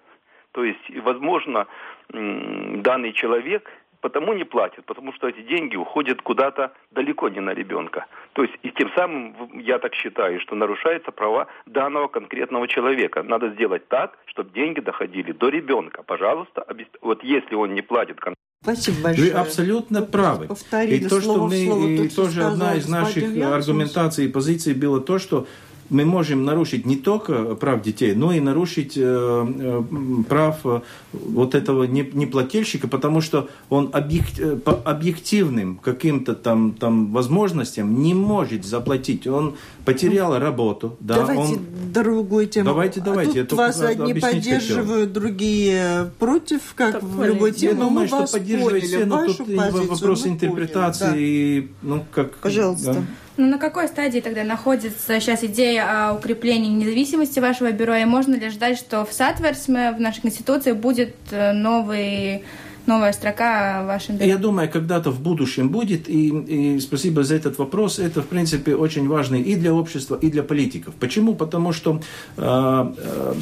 [0.55, 1.67] То есть, возможно,
[2.11, 3.69] данный человек
[4.01, 8.05] потому не платит, потому что эти деньги уходят куда-то далеко не на ребенка.
[8.35, 13.23] То есть и тем самым, я так считаю, что нарушаются права данного конкретного человека.
[13.23, 16.03] Надо сделать так, чтобы деньги доходили до ребенка.
[16.03, 16.67] Пожалуйста,
[17.01, 18.21] вот если он не платит
[18.63, 19.33] Спасибо большое.
[19.33, 20.49] Вы абсолютно правы.
[20.49, 25.01] Повторили и то, что мы, слово, и тоже одна из наших аргументаций и позиций было
[25.01, 25.47] то, что
[25.91, 29.83] мы можем нарушить не только прав детей, но и нарушить э, э,
[30.29, 30.81] прав э,
[31.13, 38.65] вот этого неплательщика, потому что он объект, по объективным каким-то там, там возможностям не может
[38.65, 39.27] заплатить.
[39.27, 40.97] Он потерял работу.
[41.01, 41.61] Да, давайте он...
[41.93, 42.71] другую тему.
[42.71, 43.43] Давайте, давайте.
[43.43, 45.23] А тут вас одни поддерживают, хотел.
[45.23, 47.73] другие против, как так, в любой теме.
[47.73, 51.05] Я думаю, что поддерживают все, но тут вопрос интерпретации.
[51.05, 51.89] Поняли, да.
[51.89, 52.95] ну, как, Пожалуйста.
[52.95, 53.03] Да.
[53.37, 57.97] Ну, на какой стадии тогда находится сейчас идея о укреплении независимости вашего бюро?
[57.97, 62.45] И можно ли ждать, что в Сатверсме, в нашей Конституции, будет э, новый
[62.87, 64.27] новая строка в вашем бюро?
[64.27, 67.99] Я думаю, когда-то в будущем будет, и, и спасибо за этот вопрос.
[67.99, 70.95] Это, в принципе, очень важно и для общества, и для политиков.
[70.95, 71.35] Почему?
[71.35, 72.01] Потому что
[72.37, 73.35] э, э,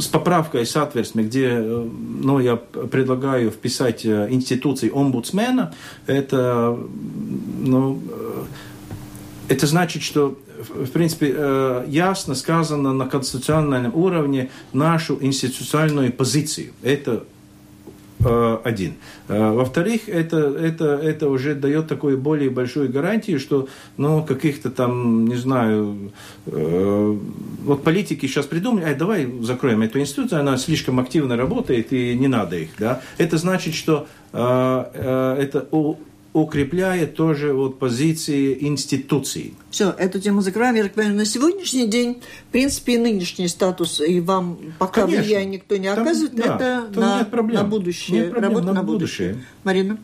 [0.00, 1.88] с поправкой соответственно, где э,
[2.22, 5.74] ну, я предлагаю вписать э, институции омбудсмена,
[6.06, 6.78] это
[7.60, 8.00] ну,
[9.48, 16.72] это значит, что в принципе, э, ясно сказано на конституционном уровне нашу институциональную позицию.
[16.82, 17.24] Это
[18.20, 18.94] э, один.
[19.28, 25.26] Э, во-вторых, это, это, это уже дает такую более большую гарантию, что ну, каких-то там,
[25.26, 26.12] не знаю,
[26.46, 27.18] э,
[27.64, 32.28] вот политики сейчас придумали, ай, давай закроем эту институцию, она слишком активно работает и не
[32.28, 32.70] надо их.
[32.78, 33.00] Да?
[33.18, 35.66] Это значит, что э, э, это
[36.34, 39.54] укрепляет тоже вот позиции институций.
[39.70, 40.74] Все, эту тему закрываем.
[40.74, 45.22] Я так понимаю, на сегодняшний день, в принципе, нынешний статус, и вам пока Конечно.
[45.22, 47.62] влияния никто не оказывает, Там, это да, на, нет проблем.
[47.62, 48.18] на будущее.
[48.18, 49.28] Нет проблем, Работа на, на будущее.
[49.34, 49.48] будущее.
[49.62, 49.98] Марина?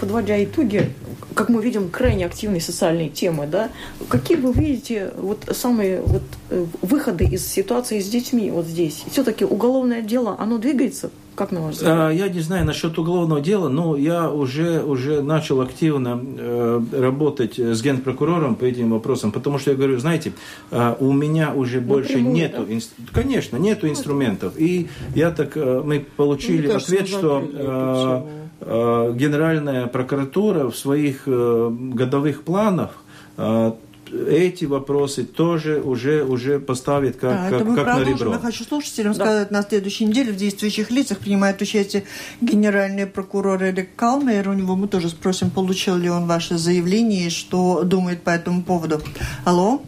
[0.00, 0.90] подводя итоги,
[1.34, 3.70] как мы видим, крайне активные социальные темы, да,
[4.08, 9.04] какие вы видите вот самые вот э, выходы из ситуации с детьми вот здесь?
[9.10, 11.96] Все-таки уголовное дело, оно двигается как на ваш взгляд?
[11.98, 17.58] А, я не знаю насчет уголовного дела, но я уже, уже начал активно э, работать
[17.58, 20.34] с генпрокурором по этим вопросам, потому что я говорю, знаете,
[20.70, 22.74] э, у меня уже больше Напрямую, нету, да?
[22.74, 22.92] инст...
[23.10, 24.52] конечно, нету инструментов.
[24.58, 28.22] И я так, э, мы получили Мне кажется, ответ, что э,
[28.60, 32.90] э, Генеральная прокуратура в своих э, годовых планах
[33.38, 33.72] э,
[34.12, 38.32] эти вопросы тоже уже, уже поставит как, да, как, это мы как на ребро.
[38.32, 39.24] Я хочу слушателям да.
[39.24, 42.04] сказать, на следующей неделе в действующих лицах принимает участие
[42.40, 44.48] генеральный прокурор Эрик Калмейер.
[44.48, 48.62] У него мы тоже спросим, получил ли он ваше заявление и что думает по этому
[48.62, 49.00] поводу.
[49.44, 49.80] Алло?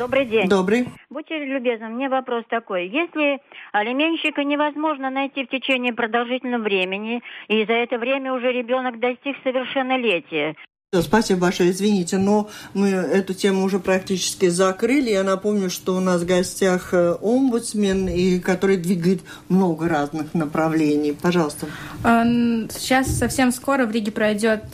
[0.00, 0.48] Добрый день.
[0.48, 0.88] Добрый.
[1.10, 2.88] Будьте любезны, мне вопрос такой.
[2.88, 3.38] Если
[3.72, 10.56] алименщика невозможно найти в течение продолжительного времени, и за это время уже ребенок достиг совершеннолетия,
[10.92, 15.10] Спасибо большое, извините, но мы эту тему уже практически закрыли.
[15.10, 21.12] Я напомню, что у нас в гостях э, омбудсмен, и который двигает много разных направлений.
[21.12, 21.68] Пожалуйста.
[22.02, 24.64] Сейчас совсем скоро в Риге пройдет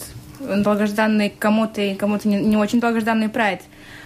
[0.40, 3.60] долгожданный кому-то и кому-то не, не очень долгожданный прайд.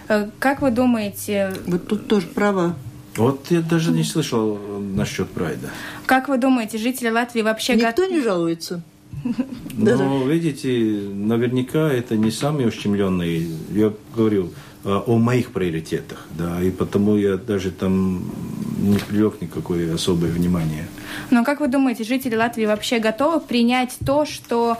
[0.09, 1.53] Э, как вы думаете...
[1.65, 2.75] Вот тут тоже права.
[3.15, 5.69] Вот я даже не слышал насчет прайда.
[6.07, 7.75] Как вы думаете, жители Латвии вообще...
[7.75, 8.81] Никто не жалуется?
[9.77, 10.69] Но, видите,
[11.13, 13.47] наверняка это не самые ущемленные.
[13.71, 14.51] Я говорю
[14.83, 18.31] а, о моих приоритетах, да, и потому я даже там
[18.79, 20.87] не привлек никакое особое внимание.
[21.29, 24.77] Но как вы думаете, жители Латвии вообще готовы принять то, что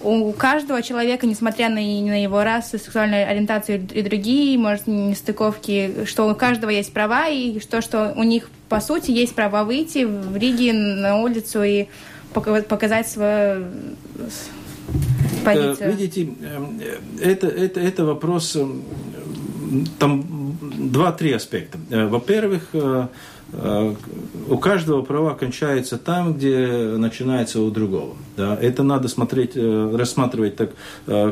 [0.00, 6.28] у каждого человека, несмотря на, на его расу, сексуальную ориентацию и другие, может, нестыковки, что
[6.28, 10.36] у каждого есть права, и что, что у них, по сути, есть право выйти в
[10.36, 11.86] Риге на улицу и
[12.32, 13.66] показать свою
[15.44, 15.92] позицию.
[15.92, 16.80] Видите, эм,
[17.20, 18.56] это, это, это вопрос,
[19.98, 21.78] там два-три аспекта.
[21.90, 23.06] Э, во-первых, э,
[23.52, 23.94] э,
[24.48, 26.66] у каждого права кончается там, где
[26.96, 28.16] начинается у другого.
[28.36, 28.56] Да?
[28.60, 30.70] Это надо смотреть, рассматривать так,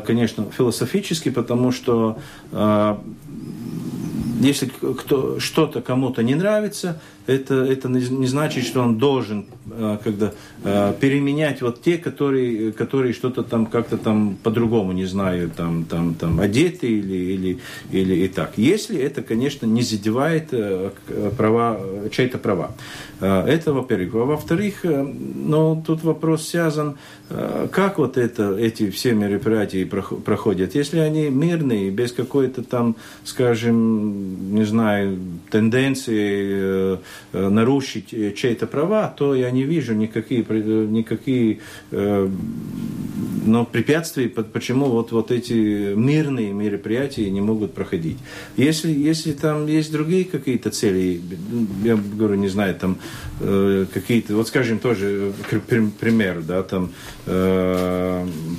[0.05, 2.17] конечно, философически, потому что
[4.39, 10.31] если кто, что-то кому-то не нравится, это, это не значит, что он должен э, когда,
[10.63, 16.15] э, переменять вот те, которые, которые что-то там как-то там по-другому, не знаю, там, там,
[16.15, 17.59] там одеты или, или,
[17.91, 18.53] или и так.
[18.55, 20.91] Если это, конечно, не задевает э,
[21.37, 21.79] права,
[22.11, 22.71] чьи-то права.
[23.19, 24.13] Это, во-первых.
[24.13, 26.97] А во-вторых, ну, тут вопрос связан,
[27.71, 30.75] как вот это, эти все мероприятия проходят.
[30.75, 35.17] Если они мирные, без какой-то там, скажем, не знаю,
[35.49, 36.97] тенденции
[37.33, 41.59] Э, нарушить э, чьи-то права, то я не вижу никакие, э, никакие
[43.45, 48.17] но препятствий, почему вот, вот эти мирные мероприятия не могут проходить.
[48.57, 51.21] Если, если там есть другие какие-то цели,
[51.83, 52.97] я говорю, не знаю, там
[53.39, 55.31] какие-то, вот скажем тоже
[55.99, 56.91] пример, да, там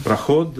[0.04, 0.54] проход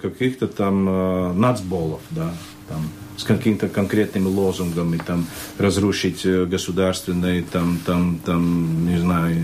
[0.00, 2.32] каких-то там нацболов, да,
[2.68, 2.80] там
[3.16, 5.26] с каким-то конкретным лозунгом и там
[5.58, 9.36] разрушить э, государственный там там там не знаю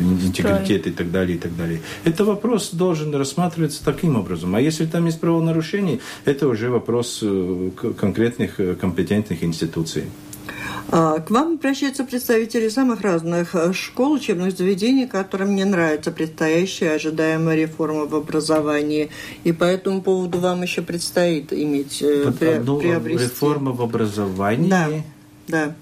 [0.00, 1.80] интегритет и так далее и так далее.
[2.04, 4.54] Это вопрос должен рассматриваться таким образом.
[4.54, 10.04] А если там есть правонарушение это уже вопрос э, конкретных э, компетентных институций
[10.90, 17.56] к вам обращаются представители самых разных э, школ, учебных заведений, которым не нравится предстоящая ожидаемая
[17.56, 19.10] реформа в образовании.
[19.44, 22.32] И по этому поводу вам еще предстоит иметь, э,
[22.64, 23.24] ну, приобрести...
[23.24, 24.68] Реформа в образовании?
[24.68, 24.88] Да,
[25.48, 25.74] да.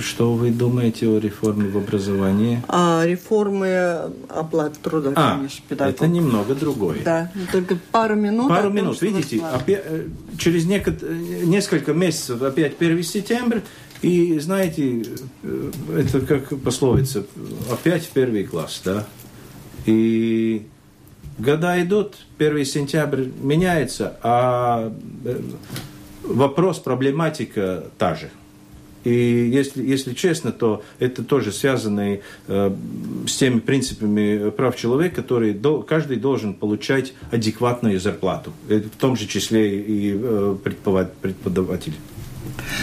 [0.00, 2.62] Что вы думаете о реформе в образовании?
[2.68, 5.96] О реформе оплаты труда, а, конечно, педагогов.
[5.96, 7.02] Это немного другое.
[7.04, 8.48] Да, только пару минут.
[8.48, 10.08] Пару том, минут, видите, опять, э,
[10.38, 13.60] через несколько месяцев опять 1 сентябрь,
[14.02, 15.04] и знаете,
[15.42, 17.24] э, это как пословица,
[17.70, 19.06] опять первый класс, да?
[19.86, 20.66] И
[21.38, 24.92] года идут, 1 сентябрь меняется, а
[25.24, 25.40] э,
[26.24, 28.30] вопрос, проблематика та же–
[29.04, 32.76] и если, если честно, то это тоже связано э,
[33.26, 39.16] с теми принципами прав человека, которые до, каждый должен получать адекватную зарплату, э, в том
[39.16, 41.94] же числе и э, преподаватель.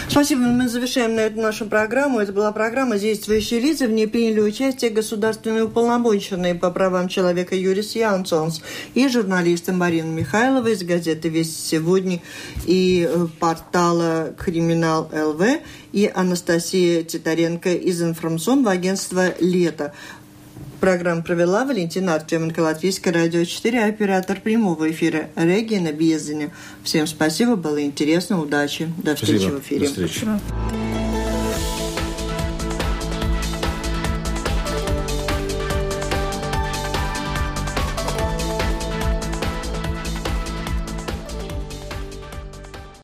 [0.08, 0.40] Спасибо.
[0.40, 2.18] Мы завершаем на эту нашу программу.
[2.18, 3.86] Это была программа «Действующие лица».
[3.86, 8.60] В ней приняли участие государственные уполномоченные по правам человека Юрис Янсонс
[8.94, 12.20] и журналисты Марина Михайлова из газеты «Весть сегодня»
[12.66, 15.60] и э, портала «Криминал ЛВ»
[15.92, 19.94] и Анастасия Титаренко из информационного агентства «Лето».
[20.80, 26.50] Программу провела Валентина Артеменко, Латвийское радио 4, оператор прямого эфира Регина Бездина.
[26.82, 28.90] Всем спасибо, было интересно, удачи.
[28.96, 29.56] До встречи спасибо.
[29.56, 29.80] в эфире.
[29.80, 30.26] До встречи.